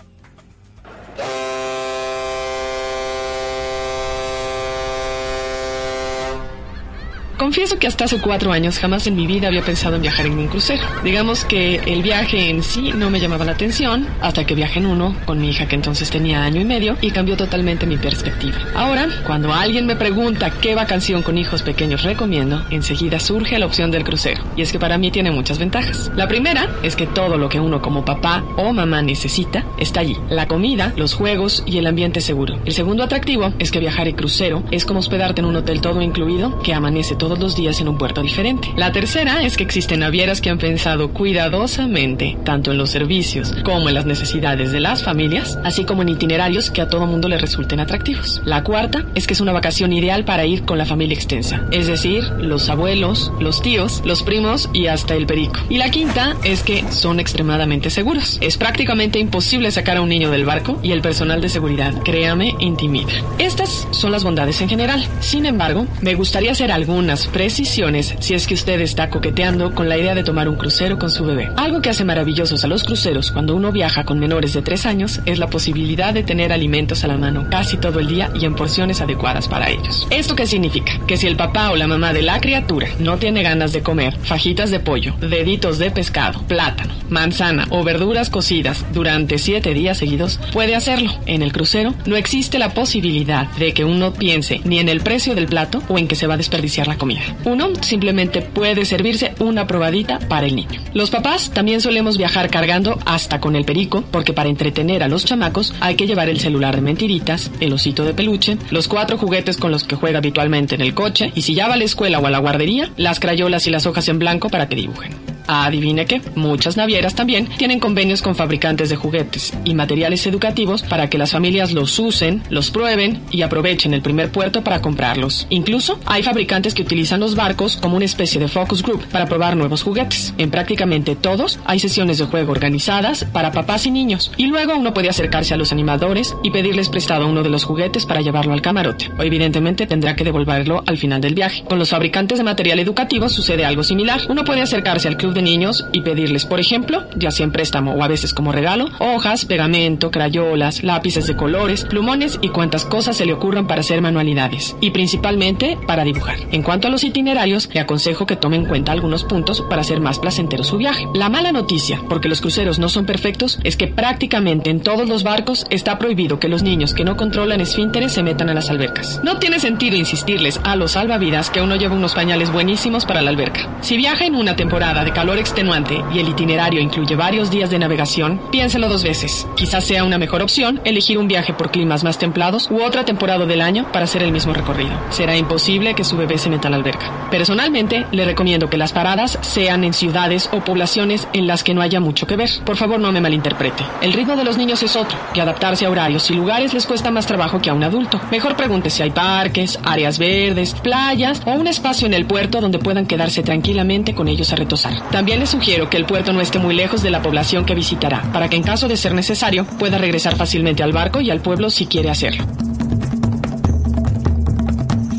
Confieso 7.38 7.78
que 7.78 7.88
hasta 7.88 8.06
hace 8.06 8.22
cuatro 8.22 8.54
años 8.54 8.80
jamás 8.80 9.08
en 9.08 9.16
mi 9.18 9.28
vida 9.28 9.48
había 9.48 9.62
pensado 9.62 9.98
en 9.98 10.02
viajar 10.02 10.26
en 10.26 10.38
un 10.38 10.48
crucero. 10.48 10.82
Digamos 11.04 11.44
que 11.44 11.82
el 11.86 12.02
viaje 12.02 12.50
en 12.50 12.64
sí 12.64 12.94
no 12.96 13.10
me 13.10 13.20
llamaba 13.20 13.44
la 13.44 13.52
atención 13.52 14.08
hasta 14.22 14.46
que 14.46 14.56
viajé 14.56 14.80
en 14.80 14.86
uno 14.86 15.14
con 15.26 15.42
mi 15.42 15.50
hija 15.50 15.68
que 15.68 15.76
entonces 15.76 16.10
tenía 16.10 16.46
año 16.46 16.62
y 16.62 16.66
medio 16.66 16.96
y 17.02 17.12
cambió 17.12 17.36
totalmente 17.36 17.86
mi 17.86 17.98
perspectiva. 17.98 18.56
Ahora, 18.74 19.10
cuando 19.26 19.54
alguien 19.54 19.86
me 19.86 19.98
pregunta 19.98 20.50
qué 20.62 20.76
vacación 20.76 21.24
con 21.24 21.38
hijos 21.38 21.62
pequeños 21.62 22.04
recomiendo, 22.04 22.64
enseguida 22.70 23.20
surge 23.20 23.60
la 23.60 23.66
opción 23.66 23.92
del 23.92 24.06
crucero. 24.06 24.42
Y 24.56 24.62
es 24.62 24.72
que 24.72 24.80
para 24.80 24.98
mí 24.98 25.12
tiene 25.12 25.32
muchas 25.32 25.60
ventajas. 25.60 26.12
La 26.16 26.30
primera 26.30 26.70
es 26.84 26.96
que 26.96 27.06
todo 27.06 27.38
lo 27.38 27.50
que 27.50 27.60
uno 27.60 27.82
como 27.82 28.06
papá 28.06 28.46
o 28.56 28.72
mamá 28.72 29.02
necesita 29.02 29.66
está 29.78 30.00
allí. 30.00 30.16
La 30.30 30.48
comida, 30.48 30.94
los 30.96 31.14
juegos 31.14 31.64
y 31.66 31.80
el 31.80 31.88
ambiente 31.88 32.22
seguro. 32.22 32.58
El 32.64 32.72
segundo 32.72 33.04
atractivo 33.04 33.54
es 33.60 33.72
que 33.72 33.80
viajar 33.80 34.08
en 34.08 34.16
crucero 34.16 34.64
es 34.72 34.86
como 34.86 35.00
hospedarte 35.00 35.42
en 35.42 35.48
un 35.48 35.58
hotel 35.58 35.82
todo 35.82 36.02
incluido 36.02 36.60
que 36.60 36.74
amanece 36.74 37.16
todo 37.16 37.24
todos 37.26 37.39
los 37.39 37.55
días 37.55 37.82
en 37.82 37.88
un 37.88 37.97
puerto 37.97 38.21
diferente. 38.21 38.71
La 38.78 38.91
tercera 38.91 39.41
es 39.41 39.57
que 39.57 39.63
existen 39.63 40.01
navieras 40.01 40.41
que 40.41 40.51
han 40.51 40.59
pensado 40.59 41.09
cuidadosamente 41.09 42.38
tanto 42.43 42.71
en 42.71 42.78
los 42.78 42.91
servicios 42.91 43.51
como 43.63 43.89
en 43.89 43.95
las 43.95 44.05
necesidades 44.05 44.71
de 44.71 44.80
las 44.80 45.01
familias, 45.01 45.57
así 45.63 45.86
como 45.86 46.03
en 46.03 46.09
itinerarios 46.09 46.69
que 46.69 46.82
a 46.82 46.88
todo 46.88 47.07
mundo 47.07 47.28
le 47.28 47.39
resulten 47.39 47.80
atractivos. 47.80 48.43
La 48.45 48.63
cuarta 48.63 49.07
es 49.15 49.26
que 49.26 49.34
es 49.34 49.41
una 49.41 49.53
vacación 49.53 49.91
ideal 49.91 50.23
para 50.23 50.45
ir 50.45 50.65
con 50.65 50.78
la 50.78 50.86
familia 50.86 51.15
extensa, 51.15 51.63
es 51.71 51.88
decir, 51.88 52.23
los 52.38 52.69
abuelos, 52.69 53.32
los 53.39 53.59
tíos, 53.63 54.03
los 54.05 54.21
primos 54.21 54.69
y 54.71 54.86
hasta 54.86 55.15
el 55.15 55.26
perico. 55.26 55.59
Y 55.67 55.80
la 55.80 55.89
quinta 55.89 56.36
es 56.43 56.61
que 56.61 56.84
son 56.91 57.19
extremadamente 57.19 57.89
seguros. 57.89 58.38
Es 58.39 58.57
prácticamente 58.57 59.17
imposible 59.17 59.71
sacar 59.71 59.97
a 59.97 60.01
un 60.01 60.09
niño 60.09 60.30
del 60.30 60.45
barco 60.45 60.80
y 60.84 60.91
el 60.91 61.01
personal 61.01 61.41
de 61.41 61.49
seguridad, 61.49 62.03
créame, 62.03 62.53
intimida. 62.59 63.13
Estas 63.39 63.88
son 63.89 64.11
las 64.11 64.23
bondades 64.23 64.61
en 64.61 64.69
general. 64.69 65.03
Sin 65.21 65.47
embargo, 65.47 65.88
me 66.01 66.13
gustaría 66.13 66.51
hacer 66.51 66.71
algunas 66.71 67.14
precisiones 67.28 68.16
si 68.20 68.34
es 68.34 68.47
que 68.47 68.53
usted 68.53 68.82
está 68.82 69.09
coqueteando 69.09 69.74
con 69.74 69.89
la 69.89 69.97
idea 69.97 70.16
de 70.16 70.24
tomar 70.24 70.49
un 70.49 70.55
crucero 70.55 70.99
con 70.99 71.09
su 71.09 71.26
bebé. 71.26 71.51
Algo 71.57 71.82
que 71.82 71.89
hace 71.89 72.05
maravillosos 72.05 72.63
a 72.63 72.68
los 72.68 72.84
cruceros 72.84 73.32
cuando 73.32 73.55
uno 73.55 73.72
viaja 73.72 74.03
con 74.03 74.20
menores 74.20 74.53
de 74.53 74.61
3 74.61 74.86
años 74.86 75.22
es 75.26 75.39
la 75.39 75.47
posibilidad 75.47 76.13
de 76.13 76.24
tener 76.24 76.51
alimentos 76.51 77.03
a 77.03 77.07
la 77.07 77.18
mano 77.18 77.47
casi 77.49 77.78
todo 77.78 77.99
el 77.99 78.07
día 78.07 78.32
y 78.39 78.45
en 78.45 78.55
porciones 78.55 79.01
adecuadas 79.01 79.47
para 79.47 79.70
ellos. 79.70 80.07
¿Esto 80.09 80.36
qué 80.36 80.47
significa? 80.47 80.99
Que 81.07 81.18
si 81.18 81.28
el 81.28 81.36
papá 81.36 81.72
o 81.72 81.76
la 81.76 81.88
mamá 81.88 82.13
de 82.13 82.22
la 82.22 82.39
criatura 82.39 82.88
no 82.99 83.18
tiene 83.18 83.43
ganas 83.43 83.74
de 83.74 83.82
comer 83.82 84.18
fajitas 84.24 84.72
de 84.72 84.80
pollo, 84.80 85.13
deditos 85.22 85.78
de 85.78 85.91
pescado, 85.91 86.41
plátano, 86.47 86.93
manzana 87.09 87.68
o 87.70 87.84
verduras 87.84 88.30
cocidas 88.30 88.86
durante 88.93 89.38
7 89.38 89.74
días 89.74 89.97
seguidos, 89.97 90.39
puede 90.53 90.76
hacerlo. 90.76 91.11
En 91.26 91.41
el 91.41 91.51
crucero 91.51 91.93
no 92.05 92.16
existe 92.16 92.59
la 92.59 92.74
posibilidad 92.74 93.47
de 93.57 93.74
que 93.74 93.86
uno 93.86 94.13
piense 94.13 94.61
ni 94.63 94.80
en 94.80 94.89
el 94.89 95.01
precio 95.01 95.36
del 95.36 95.47
plato 95.47 95.82
o 95.88 95.97
en 95.97 96.07
que 96.07 96.16
se 96.16 96.28
va 96.28 96.36
a 96.36 96.38
desperdiciar 96.38 96.88
la 96.88 96.97
comida. 96.97 97.05
Uno 97.43 97.70
simplemente 97.82 98.41
puede 98.41 98.86
servirse 98.86 99.34
una 99.39 99.68
probadita 99.68 100.20
para 100.20 100.47
el 100.47 100.56
niño. 100.56 100.82
Los 100.93 101.10
papás 101.10 101.51
también 101.51 101.82
solemos 101.82 102.18
viajar 102.18 102.49
cargando 102.49 102.99
hasta 103.06 103.39
con 103.39 103.56
el 103.56 103.66
perico, 103.66 104.03
porque 104.12 104.34
para 104.34 104.49
entretener 104.49 105.03
a 105.03 105.08
los 105.08 105.26
chamacos 105.26 105.74
hay 105.80 105.95
que 105.95 106.08
llevar 106.08 106.30
el 106.30 106.39
celular 106.39 106.76
de 106.76 106.82
mentiritas, 106.82 107.51
el 107.60 107.74
osito 107.74 108.03
de 108.03 108.14
peluche, 108.14 108.58
los 108.72 108.88
cuatro 108.88 109.18
juguetes 109.18 109.58
con 109.58 109.72
los 109.72 109.84
que 109.84 109.95
juega 109.95 110.20
habitualmente 110.20 110.76
en 110.76 110.82
el 110.82 110.93
coche, 110.93 111.32
y 111.36 111.41
si 111.41 111.53
ya 111.53 111.68
va 111.68 111.76
a 111.76 111.78
la 111.78 111.84
escuela 111.84 112.20
o 112.20 112.28
a 112.28 112.32
la 112.32 112.39
guardería, 112.39 112.91
las 112.97 113.20
crayolas 113.20 113.68
y 113.68 113.72
las 113.72 113.86
hojas 113.86 114.08
en 114.10 114.20
blanco 114.20 114.49
para 114.49 114.68
que 114.68 114.76
dibujen. 114.76 115.35
Adivine 115.48 116.06
que 116.06 116.22
muchas 116.36 116.78
navieras 116.78 117.16
también 117.16 117.48
tienen 117.58 117.80
convenios 117.80 118.22
con 118.22 118.36
fabricantes 118.36 118.89
de 118.89 118.96
juguetes 118.96 119.54
y 119.64 119.74
materiales 119.74 120.26
educativos 120.28 120.84
para 120.84 121.10
que 121.10 121.18
las 121.18 121.32
familias 121.32 121.74
los 121.74 121.98
usen, 122.00 122.43
los 122.50 122.72
prueben 122.72 123.22
y 123.32 123.41
aprovechen 123.41 123.93
el 123.93 124.02
primer 124.02 124.32
puerto 124.32 124.64
para 124.64 124.82
comprarlos. 124.82 125.48
Incluso 125.50 126.00
hay 126.06 126.24
fabricantes 126.24 126.74
que 126.74 126.82
utilizan 126.82 127.20
los 127.20 127.36
barcos 127.36 127.78
como 127.78 127.96
una 127.96 128.06
especie 128.06 128.39
de 128.39 128.48
focus 128.48 128.84
group 128.84 129.06
para 129.12 129.26
probar 129.26 129.56
nuevos 129.56 129.84
juguetes. 129.84 130.34
En 130.38 130.52
prácticamente 130.52 131.16
todos 131.16 131.60
hay 131.66 131.80
sesiones 131.80 132.18
de 132.18 132.26
juego 132.26 132.52
organizadas 132.52 133.26
para 133.26 133.52
papás 133.52 133.86
y 133.86 133.91
niños 133.91 134.32
y 134.38 134.48
luego 134.48 134.76
uno 134.76 134.93
puede 134.93 135.10
acercarse 135.10 135.54
a 135.54 135.58
los 135.58 135.72
animadores 135.72 136.36
y 136.43 136.52
pedirles 136.52 136.89
prestado 136.89 137.28
uno 137.28 137.43
de 137.43 137.50
los 137.50 137.64
juguetes 137.64 138.06
para 138.06 138.22
llevarlo 138.22 138.54
al 138.54 138.62
camarote. 138.62 139.12
O 139.18 139.24
evidentemente 139.24 139.88
tendrá 139.88 140.16
que 140.16 140.24
devolverlo 140.24 140.84
al 140.86 140.98
final 140.98 141.22
del 141.22 141.36
viaje. 141.36 141.64
Con 141.64 141.80
los 141.80 141.89
fabricantes 141.89 142.38
de 142.38 142.43
material 142.43 142.80
educativo 142.80 143.30
sucede 143.30 143.66
algo 143.66 143.84
similar. 143.84 144.22
Uno 144.30 144.43
puede 144.43 144.62
acercarse 144.62 145.08
al 145.08 145.18
club 145.18 145.35
de 145.36 145.44
niños 145.44 145.86
y 145.92 146.02
pedirles, 146.02 146.46
por 146.46 146.60
ejemplo, 146.60 147.04
ya 147.16 147.30
sea 147.30 147.44
en 147.44 147.52
préstamo 147.52 147.94
o 147.94 148.04
a 148.04 148.08
veces 148.08 148.34
como 148.34 148.52
regalo, 148.52 148.90
hojas, 149.00 149.46
pegamento, 149.46 150.10
crayolas, 150.10 150.84
lápices 150.84 151.28
de 151.28 151.36
colores, 151.36 151.86
plumones 151.86 152.40
y 152.42 152.50
cuantas 152.50 152.86
cosas 152.86 153.18
se 153.18 153.26
le 153.28 153.34
ocurran 153.34 153.68
para 153.68 153.82
hacer 153.82 154.02
manualidades. 154.02 154.76
Y 154.82 154.90
principalmente 154.90 155.78
para 155.86 156.04
dibujar. 156.04 156.38
En 156.52 156.64
cuanto 156.64 156.88
a 156.88 156.92
los 156.92 157.04
itinerarios, 157.04 157.70
le 157.74 157.80
aconsejo 157.80 158.26
que 158.26 158.36
tome 158.36 158.56
en 158.56 158.66
cuenta 158.66 158.92
algunos 158.92 159.24
puntos 159.24 159.62
para 159.70 159.82
hacer 159.82 160.00
más 160.00 160.18
placentero 160.18 160.64
su 160.64 160.78
viaje. 160.78 161.06
La 161.14 161.30
mala 161.30 161.52
noticia, 161.52 162.02
porque 162.10 162.30
los 162.30 162.42
cruceros 162.42 162.80
no 162.80 162.90
son 162.90 163.06
perfectos, 163.06 163.60
es 163.64 163.78
que 163.78 163.88
prácticamente 163.88 164.70
en 164.70 164.80
todos 164.80 165.08
los 165.08 165.24
barcos 165.24 165.66
está 165.70 166.00
prohibido 166.00 166.40
que 166.40 166.48
los 166.48 166.64
niños 166.64 166.94
que 166.94 167.04
no 167.04 167.18
controlan 167.18 167.62
esfínteres 167.62 168.14
se 168.14 168.24
metan 168.24 168.50
a 168.50 168.54
las 168.54 168.70
albercas. 168.70 169.20
No 169.24 169.38
tiene 169.38 169.60
sentido 169.60 169.98
insistirles 169.98 170.60
a 170.64 170.76
los 170.76 170.92
salvavidas 170.92 171.50
que 171.50 171.62
uno 171.62 171.76
lleva 171.76 171.96
unos 171.96 172.16
pañales 172.16 172.52
buenísimos 172.52 173.06
para 173.06 173.22
la 173.22 173.30
alberca. 173.30 173.78
Si 173.82 173.98
viaja 173.98 174.26
en 174.26 174.36
una 174.36 174.56
temporada 174.56 175.04
de 175.04 175.12
calor 175.12 175.24
extenuante 175.34 176.01
y 176.13 176.19
el 176.19 176.30
itinerario 176.30 176.80
incluye 176.80 177.15
varios 177.15 177.49
días 177.49 177.69
de 177.69 177.80
navegación, 177.80 178.39
piénselo 178.51 178.88
dos 178.88 179.03
veces. 179.03 179.47
Quizás 179.55 179.84
sea 179.84 180.03
una 180.03 180.17
mejor 180.17 180.41
opción 180.41 180.80
elegir 180.86 181.17
un 181.17 181.28
viaje 181.28 181.53
por 181.53 181.71
climas 181.71 182.03
más 182.03 182.17
templados 182.17 182.69
u 182.69 182.82
otra 182.82 183.03
temporada 183.03 183.45
del 183.45 183.61
año 183.61 183.91
para 183.91 184.05
hacer 184.05 184.23
el 184.23 184.32
mismo 184.32 184.53
recorrido. 184.53 184.91
Será 185.09 185.36
imposible 185.36 185.95
que 185.95 186.03
su 186.03 186.15
bebé 186.15 186.38
se 186.38 186.49
meta 186.49 186.67
a 186.67 186.71
la 186.71 186.78
alberca. 186.78 187.28
Personalmente, 187.32 188.05
le 188.11 188.26
recomiendo 188.26 188.69
que 188.69 188.78
las 188.78 188.93
paradas 188.93 189.38
sean 189.41 189.84
en 189.84 189.93
ciudades 189.93 190.49
o 190.53 190.63
poblaciones 190.63 191.28
en 191.34 191.47
las 191.47 191.63
que 191.63 191.73
no 191.73 191.82
haya 191.82 191.99
mucho 191.99 192.28
que 192.28 192.36
ver. 192.36 192.49
Por 192.63 192.78
favor, 192.78 192.99
no 192.99 193.11
me 193.11 193.21
malinterprete. 193.21 193.84
El 194.01 194.13
ritmo 194.13 194.36
de 194.36 194.43
los 194.43 194.57
niños 194.57 194.84
es 194.84 194.95
otro, 194.95 195.17
y 195.34 195.39
adaptarse 195.39 195.86
a 195.86 195.89
horarios 195.89 196.30
y 196.30 196.36
lugares 196.36 196.73
les 196.73 196.86
cuesta 196.86 197.11
más 197.11 197.26
trabajo 197.26 197.59
que 197.59 197.69
a 197.69 197.73
un 197.73 197.84
adulto. 197.84 198.19
Mejor 198.32 198.55
pregunte 198.55 198.89
si 198.89 199.03
hay 199.03 199.11
parques, 199.11 199.80
áreas 199.84 200.19
verdes, 200.19 200.73
playas 200.76 201.41
o 201.45 201.51
un 201.51 201.67
espacio 201.67 202.07
en 202.07 202.13
el 202.13 202.26
puerto 202.26 202.61
donde 202.61 202.80
puedan 202.80 203.05
quedarse 203.05 203.43
tranquilamente 203.43 204.13
con 204.13 204.28
ellos 204.28 204.51
a 204.53 204.55
retosar. 204.55 204.93
También 205.16 205.39
les 205.39 205.49
sugiero 205.49 205.89
que 205.89 205.95
el 205.95 206.05
puerto 206.05 206.34
no 206.34 206.41
esté 206.41 206.59
muy 206.59 206.76
lejos 206.76 207.01
de 207.01 207.09
la 207.09 207.22
población 207.22 207.66
que 207.66 207.74
visitará, 207.74 208.22
para 208.34 208.49
que 208.49 208.57
en 208.57 208.63
caso 208.63 208.89
de 208.89 208.97
ser 208.97 209.13
necesario 209.13 209.63
pueda 209.63 209.97
regresar 209.97 210.36
fácilmente 210.36 210.84
al 210.84 210.91
barco 210.91 211.22
y 211.22 211.32
al 211.32 211.39
pueblo 211.39 211.70
si 211.70 211.86
quiere 211.86 212.09
hacerlo. 212.09 212.43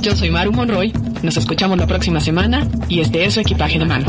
Yo 0.02 0.14
soy 0.14 0.30
Maru 0.30 0.52
Monroy, 0.52 0.92
nos 1.22 1.38
escuchamos 1.38 1.78
la 1.78 1.86
próxima 1.86 2.20
semana 2.20 2.68
y 2.90 3.00
este 3.00 3.24
es 3.24 3.32
su 3.32 3.40
equipaje 3.40 3.78
de 3.78 3.86
mano. 3.86 4.04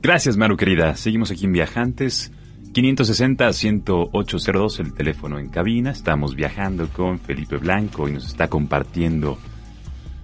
Gracias, 0.00 0.36
Maru 0.36 0.56
querida. 0.56 0.94
Seguimos 0.94 1.32
aquí 1.32 1.46
en 1.46 1.52
Viajantes. 1.52 2.30
560-10802, 2.74 4.78
el 4.78 4.94
teléfono 4.94 5.40
en 5.40 5.48
cabina. 5.48 5.90
Estamos 5.90 6.36
viajando 6.36 6.88
con 6.88 7.18
Felipe 7.18 7.56
Blanco 7.56 8.08
y 8.08 8.12
nos 8.12 8.26
está 8.26 8.46
compartiendo 8.46 9.38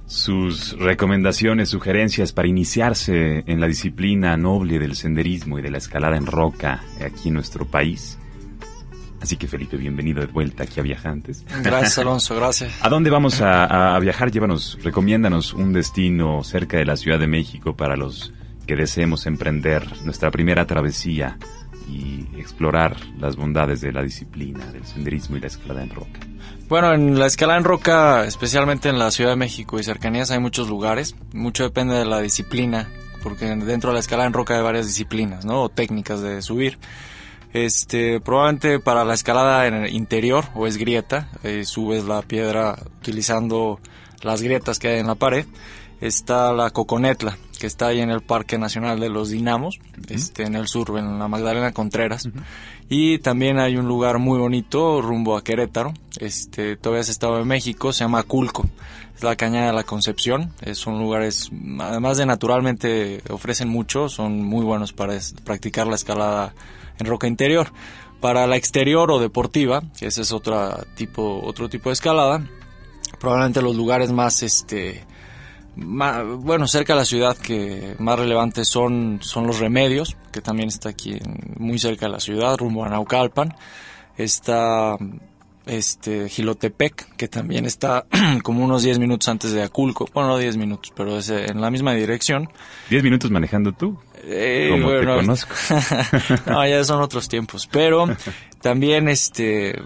sus 0.09 0.77
recomendaciones, 0.79 1.69
sugerencias 1.69 2.33
para 2.33 2.49
iniciarse 2.49 3.45
en 3.47 3.61
la 3.61 3.69
disciplina 3.69 4.37
noble 4.39 4.79
del 4.79 4.97
senderismo 4.97 5.59
y 5.59 5.63
de 5.63 5.71
la 5.71 5.79
escalada 5.79 6.17
en 6.17 6.27
roca 6.27 6.83
aquí 7.05 7.29
en 7.29 7.35
nuestro 7.35 7.67
país. 7.67 8.19
Así 9.21 9.37
que 9.37 9.47
Felipe, 9.47 9.77
bienvenido 9.77 10.21
de 10.21 10.27
vuelta 10.27 10.63
aquí 10.63 10.81
a 10.81 10.83
Viajantes. 10.83 11.45
Gracias, 11.63 11.99
Alonso, 11.99 12.35
gracias. 12.37 12.73
¿A 12.81 12.89
dónde 12.89 13.11
vamos 13.11 13.43
a, 13.43 13.95
a 13.95 13.99
viajar? 13.99 14.31
Llévanos, 14.31 14.79
recomiéndanos 14.83 15.53
un 15.53 15.75
destino 15.75 16.43
cerca 16.43 16.79
de 16.79 16.87
la 16.87 16.97
Ciudad 16.97 17.19
de 17.19 17.27
México 17.27 17.77
para 17.77 17.97
los 17.97 18.33
que 18.67 18.77
deseemos 18.77 19.27
emprender 19.27 19.85
nuestra 20.05 20.31
primera 20.31 20.67
travesía 20.67 21.37
y 21.87 22.29
explorar 22.39 22.97
las 23.19 23.37
bondades 23.37 23.83
de 23.83 23.93
la 23.93 24.03
disciplina, 24.03 24.65
del 24.73 24.85
senderismo 24.85 25.37
y 25.37 25.41
la 25.41 25.49
escalada 25.49 25.83
en 25.83 25.91
roca. 25.91 26.21
Bueno, 26.69 26.93
en 26.93 27.19
la 27.19 27.25
escalada 27.25 27.59
en 27.59 27.65
roca, 27.65 28.27
especialmente 28.27 28.91
en 28.91 28.99
la 28.99 29.11
Ciudad 29.11 29.31
de 29.31 29.37
México 29.37 29.81
y 29.81 29.83
cercanías, 29.83 30.31
hay 30.31 30.39
muchos 30.39 30.69
lugares. 30.69 31.17
Mucho 31.33 31.63
depende 31.63 31.95
de 31.95 32.05
la 32.05 32.21
disciplina, 32.21 32.91
porque 33.23 33.47
dentro 33.47 33.89
de 33.89 33.95
la 33.95 34.01
escalada 34.01 34.27
en 34.27 34.35
roca 34.35 34.55
hay 34.55 34.63
varias 34.63 34.87
disciplinas, 34.87 35.47
¿no? 35.47 35.63
O 35.63 35.69
técnicas 35.71 36.21
de 36.21 36.43
subir. 36.43 36.79
Este, 37.55 38.21
probablemente 38.21 38.81
para 38.81 39.07
la 39.07 39.15
escalada 39.15 39.67
en 39.67 39.75
el 39.77 39.95
interior 39.95 40.45
o 40.55 40.67
es 40.67 40.77
grieta, 40.77 41.31
eh, 41.43 41.65
subes 41.65 42.05
la 42.05 42.21
piedra 42.21 42.77
utilizando 43.01 43.81
las 44.21 44.43
grietas 44.43 44.79
que 44.79 44.89
hay 44.89 44.99
en 44.99 45.07
la 45.07 45.15
pared. 45.15 45.47
Está 46.03 46.53
la 46.53 46.69
Coconetla, 46.69 47.39
que 47.59 47.67
está 47.67 47.89
ahí 47.89 48.01
en 48.01 48.11
el 48.11 48.21
Parque 48.23 48.57
Nacional 48.59 49.01
de 49.01 49.09
los 49.09 49.31
Dinamos, 49.31 49.79
este, 50.09 50.45
en 50.45 50.55
el 50.55 50.69
sur, 50.69 50.97
en 50.99 51.19
la 51.19 51.29
Magdalena 51.29 51.73
Contreras. 51.73 52.29
Y 52.89 53.19
también 53.19 53.59
hay 53.59 53.77
un 53.77 53.87
lugar 53.89 54.19
muy 54.19 54.39
bonito 54.39 55.03
rumbo 55.03 55.37
a 55.37 55.43
Querétaro, 55.45 55.93
este, 56.19 56.77
todavía 56.77 57.01
es 57.03 57.09
Estado 57.09 57.37
de 57.39 57.45
México, 57.45 57.93
se 57.93 58.05
llama 58.05 58.23
Culco. 58.23 58.67
Es 59.17 59.23
la 59.25 59.35
Cañada 59.37 59.67
de 59.69 59.73
la 59.73 59.83
Concepción, 59.85 60.53
son 60.75 60.99
lugares, 61.01 61.51
además 61.81 62.17
de 62.19 62.27
naturalmente 62.27 63.21
ofrecen 63.31 63.69
mucho, 63.69 64.09
son 64.09 64.45
muy 64.45 64.65
buenos 64.65 64.93
para 64.93 65.17
es- 65.17 65.35
practicar 65.45 65.87
la 65.89 65.97
escalada 65.97 66.55
en 66.99 67.07
roca 67.07 67.27
interior. 67.27 67.73
Para 68.21 68.47
la 68.47 68.57
exterior 68.57 69.11
o 69.11 69.19
deportiva, 69.21 69.83
que 69.99 70.07
ese 70.07 70.23
es 70.23 70.33
otra 70.33 70.85
tipo, 70.97 71.41
otro 71.45 71.69
tipo 71.69 71.89
de 71.89 71.95
escalada, 71.95 72.45
probablemente 73.21 73.61
los 73.63 73.77
lugares 73.77 74.13
más, 74.13 74.43
este, 74.43 75.05
ma- 75.79 76.23
bueno, 76.23 76.67
cerca 76.67 76.93
de 76.95 76.99
la 77.01 77.05
ciudad 77.05 77.37
que 77.37 77.95
más 77.99 78.19
relevantes 78.19 78.69
son, 78.69 79.19
son 79.23 79.47
los 79.47 79.59
remedios, 79.59 80.17
que 80.33 80.41
también 80.41 80.69
está 80.69 80.89
aquí 80.91 81.19
muy 81.57 81.79
cerca 81.79 82.07
de 82.07 82.13
la 82.13 82.21
ciudad, 82.21 82.57
rumbo 82.59 82.85
a 82.85 82.89
Naucalpan. 82.89 83.55
Está 84.17 84.97
este 85.67 86.29
Gilotepec, 86.29 87.15
que 87.17 87.29
también 87.29 87.67
está 87.67 88.07
como 88.43 88.65
unos 88.65 88.83
10 88.83 88.99
minutos 88.99 89.29
antes 89.29 89.53
de 89.53 89.63
Aculco. 89.63 90.09
Bueno, 90.15 90.31
no 90.31 90.39
10 90.39 90.57
minutos, 90.57 90.93
pero 90.97 91.19
es 91.19 91.29
eh, 91.31 91.47
en 91.47 91.61
la 91.61 91.71
misma 91.71 91.93
dirección. 91.95 92.49
¿Diez 92.91 93.03
minutos 93.03 93.31
manejando 93.31 93.73
tú? 93.73 93.99
Eh, 94.25 94.69
Como 94.73 94.89
te 94.89 94.95
bueno, 94.97 95.17
conozco. 95.21 95.55
no, 96.47 96.67
ya 96.67 96.83
son 96.85 97.01
otros 97.03 97.29
tiempos. 97.29 97.69
Pero 97.71 98.07
también 98.61 99.09
este 99.09 99.81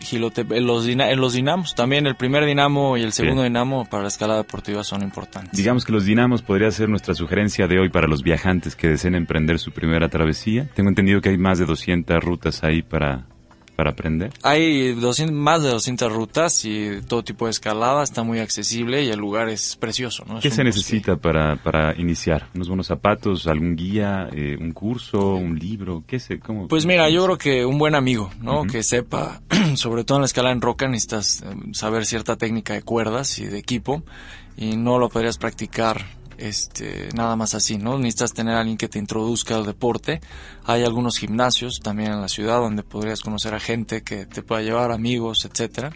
Gilotepe- 0.00 0.56
en 0.56 0.66
los, 0.66 0.86
en 0.86 1.20
los 1.20 1.32
dinamos. 1.32 1.74
También 1.74 2.06
el 2.06 2.16
primer 2.16 2.44
dinamo 2.44 2.96
y 2.96 3.02
el 3.02 3.12
segundo 3.12 3.42
dinamo 3.42 3.84
para 3.86 4.02
la 4.02 4.08
escalada 4.08 4.42
deportiva 4.42 4.84
son 4.84 5.02
importantes. 5.02 5.52
Digamos 5.56 5.84
que 5.84 5.92
los 5.92 6.04
dinamos 6.04 6.42
podría 6.42 6.70
ser 6.70 6.88
nuestra 6.88 7.14
sugerencia 7.14 7.66
de 7.66 7.78
hoy 7.78 7.88
para 7.88 8.06
los 8.06 8.22
viajantes 8.22 8.76
que 8.76 8.88
deseen 8.88 9.14
emprender 9.14 9.58
su 9.58 9.72
primera 9.72 10.08
travesía. 10.08 10.68
Tengo 10.74 10.88
entendido 10.88 11.20
que 11.20 11.30
hay 11.30 11.38
más 11.38 11.58
de 11.58 11.66
200 11.66 12.22
rutas 12.22 12.64
ahí 12.64 12.82
para, 12.82 13.26
para 13.76 13.90
aprender. 13.90 14.30
Hay 14.42 14.92
200 14.94 15.34
más 15.36 15.62
de 15.62 15.68
200 15.70 16.12
rutas 16.12 16.64
y 16.64 17.00
todo 17.06 17.22
tipo 17.22 17.44
de 17.44 17.52
escalada, 17.52 18.02
está 18.02 18.22
muy 18.24 18.40
accesible 18.40 19.04
y 19.04 19.08
el 19.10 19.18
lugar 19.20 19.48
es 19.48 19.76
precioso. 19.76 20.24
¿no? 20.26 20.38
Es 20.38 20.42
¿Qué 20.42 20.50
se 20.50 20.64
necesita 20.64 21.16
para, 21.16 21.56
para 21.56 21.94
iniciar? 21.96 22.48
¿Unos 22.54 22.66
buenos 22.68 22.86
zapatos, 22.88 23.46
algún 23.46 23.76
guía, 23.76 24.28
eh, 24.32 24.56
un 24.60 24.72
curso, 24.72 25.34
un 25.36 25.56
libro? 25.58 26.02
¿Qué 26.06 26.18
sé? 26.18 26.40
¿Cómo? 26.40 26.66
Pues 26.68 26.86
mira, 26.86 27.08
yo 27.08 27.24
creo 27.24 27.38
que 27.38 27.64
un 27.64 27.78
buen 27.78 27.94
amigo, 27.94 28.30
¿no? 28.40 28.60
Ujú. 28.62 28.66
Que 28.68 28.82
sepa, 28.82 29.40
sobre 29.74 30.04
todo 30.04 30.18
en 30.18 30.22
la 30.22 30.26
escala 30.26 30.50
en 30.50 30.60
roca, 30.60 30.88
necesitas 30.88 31.42
eh, 31.42 31.46
saber 31.72 32.06
cierta 32.06 32.36
técnica 32.36 32.74
de 32.74 32.82
cuerdas 32.82 33.38
y 33.38 33.46
de 33.46 33.58
equipo 33.58 34.02
y 34.56 34.76
no 34.76 34.98
lo 34.98 35.08
podrías 35.08 35.38
practicar 35.38 36.04
este 36.36 37.08
nada 37.14 37.34
más 37.36 37.54
así, 37.54 37.78
¿no? 37.78 37.98
Necesitas 37.98 38.32
tener 38.32 38.54
a 38.54 38.60
alguien 38.60 38.78
que 38.78 38.88
te 38.88 38.98
introduzca 38.98 39.56
al 39.56 39.66
deporte. 39.66 40.20
Hay 40.64 40.84
algunos 40.84 41.18
gimnasios 41.18 41.80
también 41.80 42.12
en 42.12 42.20
la 42.20 42.28
ciudad 42.28 42.60
donde 42.60 42.82
podrías 42.82 43.20
conocer 43.20 43.54
a 43.54 43.60
gente 43.60 44.02
que 44.02 44.26
te 44.26 44.42
pueda 44.42 44.62
llevar 44.62 44.92
amigos, 44.92 45.44
etcétera. 45.44 45.92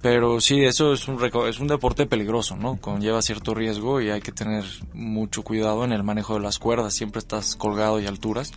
Pero 0.00 0.40
sí, 0.40 0.64
eso 0.64 0.92
es 0.92 1.08
un 1.08 1.18
es 1.48 1.58
un 1.58 1.66
deporte 1.66 2.06
peligroso, 2.06 2.56
¿no? 2.56 2.76
Conlleva 2.76 3.20
cierto 3.20 3.54
riesgo 3.54 4.00
y 4.00 4.10
hay 4.10 4.20
que 4.20 4.30
tener 4.30 4.64
mucho 4.94 5.42
cuidado 5.42 5.84
en 5.84 5.92
el 5.92 6.04
manejo 6.04 6.34
de 6.34 6.40
las 6.40 6.58
cuerdas. 6.58 6.94
Siempre 6.94 7.18
estás 7.18 7.56
colgado 7.56 7.98
y 8.00 8.06
alturas, 8.06 8.52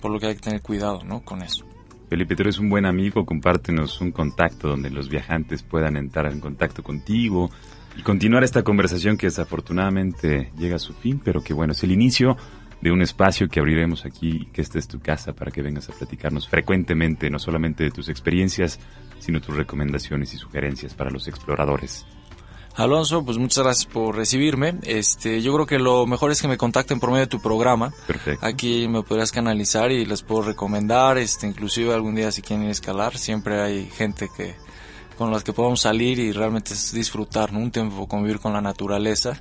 por 0.00 0.10
lo 0.10 0.18
que 0.18 0.28
hay 0.28 0.34
que 0.36 0.42
tener 0.42 0.62
cuidado, 0.62 1.02
¿no? 1.04 1.22
Con 1.24 1.42
eso. 1.42 1.66
Felipe, 2.08 2.34
tú 2.34 2.42
eres 2.42 2.58
un 2.58 2.70
buen 2.70 2.86
amigo, 2.86 3.26
compártenos 3.26 4.00
un 4.00 4.12
contacto 4.12 4.68
donde 4.68 4.90
los 4.90 5.10
viajantes 5.10 5.62
puedan 5.62 5.96
entrar 5.96 6.32
en 6.32 6.40
contacto 6.40 6.82
contigo 6.82 7.50
y 7.96 8.02
continuar 8.02 8.44
esta 8.44 8.62
conversación 8.62 9.18
que 9.18 9.26
desafortunadamente 9.26 10.50
llega 10.56 10.76
a 10.76 10.78
su 10.78 10.94
fin, 10.94 11.20
pero 11.22 11.42
que 11.42 11.52
bueno, 11.52 11.72
es 11.72 11.82
el 11.84 11.92
inicio 11.92 12.36
de 12.80 12.92
un 12.92 13.02
espacio 13.02 13.48
que 13.48 13.60
abriremos 13.60 14.06
aquí, 14.06 14.48
que 14.52 14.62
esta 14.62 14.78
es 14.78 14.88
tu 14.88 15.00
casa 15.00 15.34
para 15.34 15.50
que 15.50 15.62
vengas 15.62 15.90
a 15.90 15.92
platicarnos 15.92 16.48
frecuentemente, 16.48 17.28
no 17.28 17.38
solamente 17.38 17.84
de 17.84 17.90
tus 17.90 18.08
experiencias, 18.08 18.80
sino 19.18 19.40
tus 19.40 19.56
recomendaciones 19.56 20.32
y 20.32 20.38
sugerencias 20.38 20.94
para 20.94 21.10
los 21.10 21.28
exploradores. 21.28 22.06
Alonso, 22.78 23.24
pues 23.24 23.38
muchas 23.38 23.64
gracias 23.64 23.86
por 23.86 24.16
recibirme. 24.16 24.76
Este, 24.82 25.42
yo 25.42 25.52
creo 25.54 25.66
que 25.66 25.78
lo 25.78 26.06
mejor 26.06 26.30
es 26.30 26.40
que 26.40 26.48
me 26.48 26.56
contacten 26.56 27.00
por 27.00 27.10
medio 27.10 27.22
de 27.22 27.26
tu 27.26 27.40
programa. 27.40 27.92
Perfecto. 28.06 28.46
Aquí 28.46 28.86
me 28.88 29.02
podrías 29.02 29.32
canalizar 29.32 29.90
y 29.90 30.06
les 30.06 30.22
puedo 30.22 30.42
recomendar, 30.42 31.18
este, 31.18 31.46
inclusive 31.46 31.92
algún 31.92 32.14
día 32.14 32.30
si 32.30 32.40
quieren 32.42 32.64
ir 32.64 32.68
a 32.68 32.72
escalar, 32.72 33.18
siempre 33.18 33.60
hay 33.60 33.86
gente 33.86 34.28
que 34.36 34.54
con 35.18 35.32
las 35.32 35.42
que 35.42 35.52
podemos 35.52 35.80
salir 35.80 36.20
y 36.20 36.30
realmente 36.30 36.72
es 36.72 36.92
disfrutar, 36.92 37.52
¿no? 37.52 37.58
Un 37.58 37.72
tiempo 37.72 38.06
convivir 38.06 38.38
con 38.38 38.52
la 38.52 38.60
naturaleza. 38.60 39.40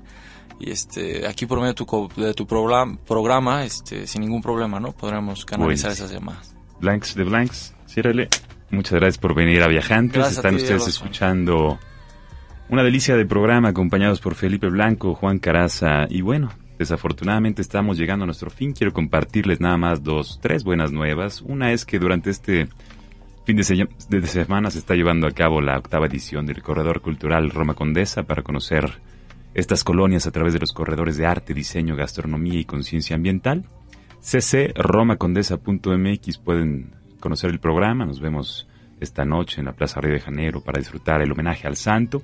Y 0.59 0.71
este, 0.71 1.27
aquí 1.27 1.45
por 1.45 1.59
medio 1.59 1.73
de 1.73 1.85
tu, 1.85 2.09
de 2.17 2.33
tu 2.33 2.47
programa, 2.47 2.97
programa, 3.05 3.63
este, 3.63 4.07
sin 4.07 4.21
ningún 4.21 4.41
problema, 4.41 4.79
¿no? 4.79 4.93
Podremos 4.93 5.45
canalizar 5.45 5.91
esas 5.91 6.11
llamadas. 6.11 6.55
Blanks 6.79 7.13
de 7.13 7.23
Blanks, 7.23 7.75
ciérrale. 7.87 8.29
Muchas 8.71 8.93
gracias 8.93 9.19
por 9.19 9.35
venir 9.35 9.61
a 9.61 9.67
Viajantes. 9.67 10.15
Gracias 10.17 10.37
a 10.37 10.39
Están 10.39 10.55
ti, 10.55 10.63
ustedes 10.63 10.81
Alonso. 10.81 10.89
escuchando 10.89 11.79
una 12.69 12.83
delicia 12.83 13.15
de 13.15 13.25
programa 13.25 13.69
acompañados 13.69 14.19
por 14.19 14.35
Felipe 14.35 14.67
Blanco, 14.69 15.15
Juan 15.15 15.39
Caraza 15.39 16.05
y 16.09 16.19
bueno, 16.21 16.51
desafortunadamente 16.77 17.61
estamos 17.61 17.97
llegando 17.97 18.23
a 18.23 18.25
nuestro 18.27 18.49
fin. 18.49 18.73
Quiero 18.73 18.91
compartirles 18.93 19.59
nada 19.61 19.77
más 19.77 20.03
dos, 20.03 20.39
tres 20.41 20.63
buenas 20.63 20.91
nuevas. 20.91 21.41
Una 21.41 21.71
es 21.71 21.85
que 21.85 21.97
durante 21.99 22.29
este 22.29 22.67
fin 23.45 23.55
de, 23.57 23.63
se- 23.63 23.87
de 24.09 24.27
semana 24.27 24.69
se 24.69 24.79
está 24.79 24.95
llevando 24.95 25.27
a 25.27 25.31
cabo 25.31 25.61
la 25.61 25.77
octava 25.77 26.07
edición 26.07 26.45
del 26.45 26.61
Corredor 26.61 26.99
Cultural 27.01 27.49
Roma 27.51 27.73
Condesa 27.73 28.23
para 28.23 28.43
conocer 28.43 28.99
estas 29.53 29.83
colonias 29.85 30.27
a 30.27 30.31
través 30.31 30.51
de 30.53 30.59
los 30.59 30.73
corredores 30.73 31.15
de 31.17 31.25
arte, 31.25 31.53
diseño, 31.53 31.95
gastronomía 31.95 32.59
y 32.59 32.65
conciencia 32.65 33.15
ambiental 33.15 33.63
ccromacondesa.mx 34.21 36.37
pueden 36.39 36.91
conocer 37.19 37.49
el 37.49 37.59
programa. 37.59 38.05
Nos 38.05 38.19
vemos 38.19 38.67
esta 38.99 39.23
noche 39.25 39.61
en 39.61 39.65
la 39.67 39.71
Plaza 39.73 40.01
Río 40.01 40.13
de 40.13 40.19
Janeiro 40.19 40.61
para 40.61 40.79
disfrutar 40.79 41.21
el 41.21 41.31
homenaje 41.31 41.65
al 41.65 41.77
santo. 41.77 42.21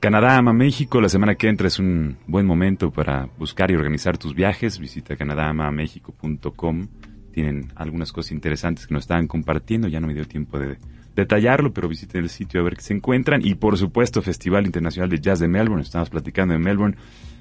Canadá 0.00 0.38
ama 0.38 0.54
México. 0.54 0.98
La 1.02 1.10
semana 1.10 1.34
que 1.34 1.46
entra 1.46 1.68
es 1.68 1.78
un 1.78 2.16
buen 2.26 2.46
momento 2.46 2.90
para 2.90 3.28
buscar 3.38 3.70
y 3.70 3.74
organizar 3.74 4.16
tus 4.16 4.34
viajes. 4.34 4.78
Visita 4.78 5.14
canadamamexico.com. 5.14 6.88
Tienen 7.32 7.70
algunas 7.76 8.10
cosas 8.10 8.32
interesantes 8.32 8.86
que 8.86 8.94
nos 8.94 9.04
estaban 9.04 9.28
compartiendo. 9.28 9.88
Ya 9.88 10.00
no 10.00 10.06
me 10.06 10.14
dio 10.14 10.26
tiempo 10.26 10.58
de 10.58 10.78
detallarlo, 11.14 11.74
pero 11.74 11.86
visiten 11.86 12.22
el 12.22 12.30
sitio 12.30 12.60
a 12.60 12.64
ver 12.64 12.76
qué 12.76 12.82
se 12.82 12.94
encuentran. 12.94 13.42
Y 13.44 13.56
por 13.56 13.76
supuesto, 13.76 14.22
Festival 14.22 14.64
Internacional 14.64 15.10
de 15.10 15.20
Jazz 15.20 15.38
de 15.38 15.48
Melbourne. 15.48 15.82
Estamos 15.82 16.08
platicando 16.08 16.54
de 16.54 16.60
Melbourne. 16.60 16.96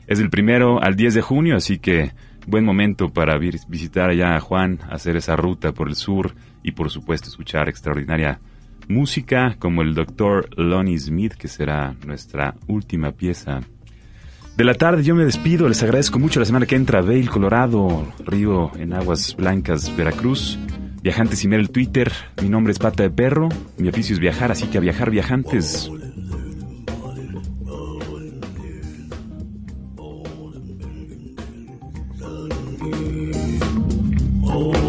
Es 0.05 0.20
del 0.20 0.30
primero 0.30 0.84
al 0.84 0.97
10 0.97 1.14
de 1.14 1.22
junio, 1.22 1.55
así 1.55 1.80
que 1.80 2.12
buen 2.45 2.66
momento 2.66 3.07
para 3.07 3.38
visitar 3.38 4.10
allá 4.10 4.36
a 4.36 4.41
Juan, 4.41 4.80
hacer 4.89 5.16
esa 5.16 5.38
ruta 5.38 5.72
por 5.72 5.88
el 5.88 5.95
sur 5.95 6.34
y 6.64 6.72
por 6.72 6.89
supuesto 6.89 7.30
escuchar 7.30 7.70
extraordinaria 7.70 8.41
música 8.90 9.56
como 9.60 9.82
el 9.82 9.94
Dr. 9.94 10.50
Lonnie 10.58 11.00
Smith, 11.00 11.34
que 11.34 11.48
será 11.48 11.96
nuestra 12.06 12.56
última 12.68 13.14
pieza 13.14 13.62
de 14.58 14.64
la 14.66 14.74
tarde. 14.74 15.04
Yo 15.04 15.16
me 15.16 15.24
despido, 15.24 15.70
les 15.70 15.82
agradezco 15.84 16.20
mucho 16.20 16.42
la 16.42 16.46
semana 16.46 16.66
que 16.66 16.76
entra, 16.76 17.02
Vail, 17.02 17.30
Colorado, 17.30 18.12
Río 18.26 18.72
en 18.78 18.94
Aguas 18.94 19.36
Blancas, 19.38 19.96
Veracruz. 19.96 20.60
Viajantes 21.02 21.42
y 21.46 21.48
mira 21.48 21.62
el 21.62 21.70
Twitter, 21.70 22.12
mi 22.42 22.50
nombre 22.50 22.74
es 22.74 22.80
Pata 22.80 23.04
de 23.04 23.10
Perro, 23.10 23.48
mi 23.78 23.88
oficio 23.88 24.14
es 24.14 24.20
viajar, 24.20 24.52
así 24.52 24.68
que 24.68 24.80
a 24.80 24.82
viajar 24.82 25.10
viajantes. 25.10 25.90
Falling 34.50 34.89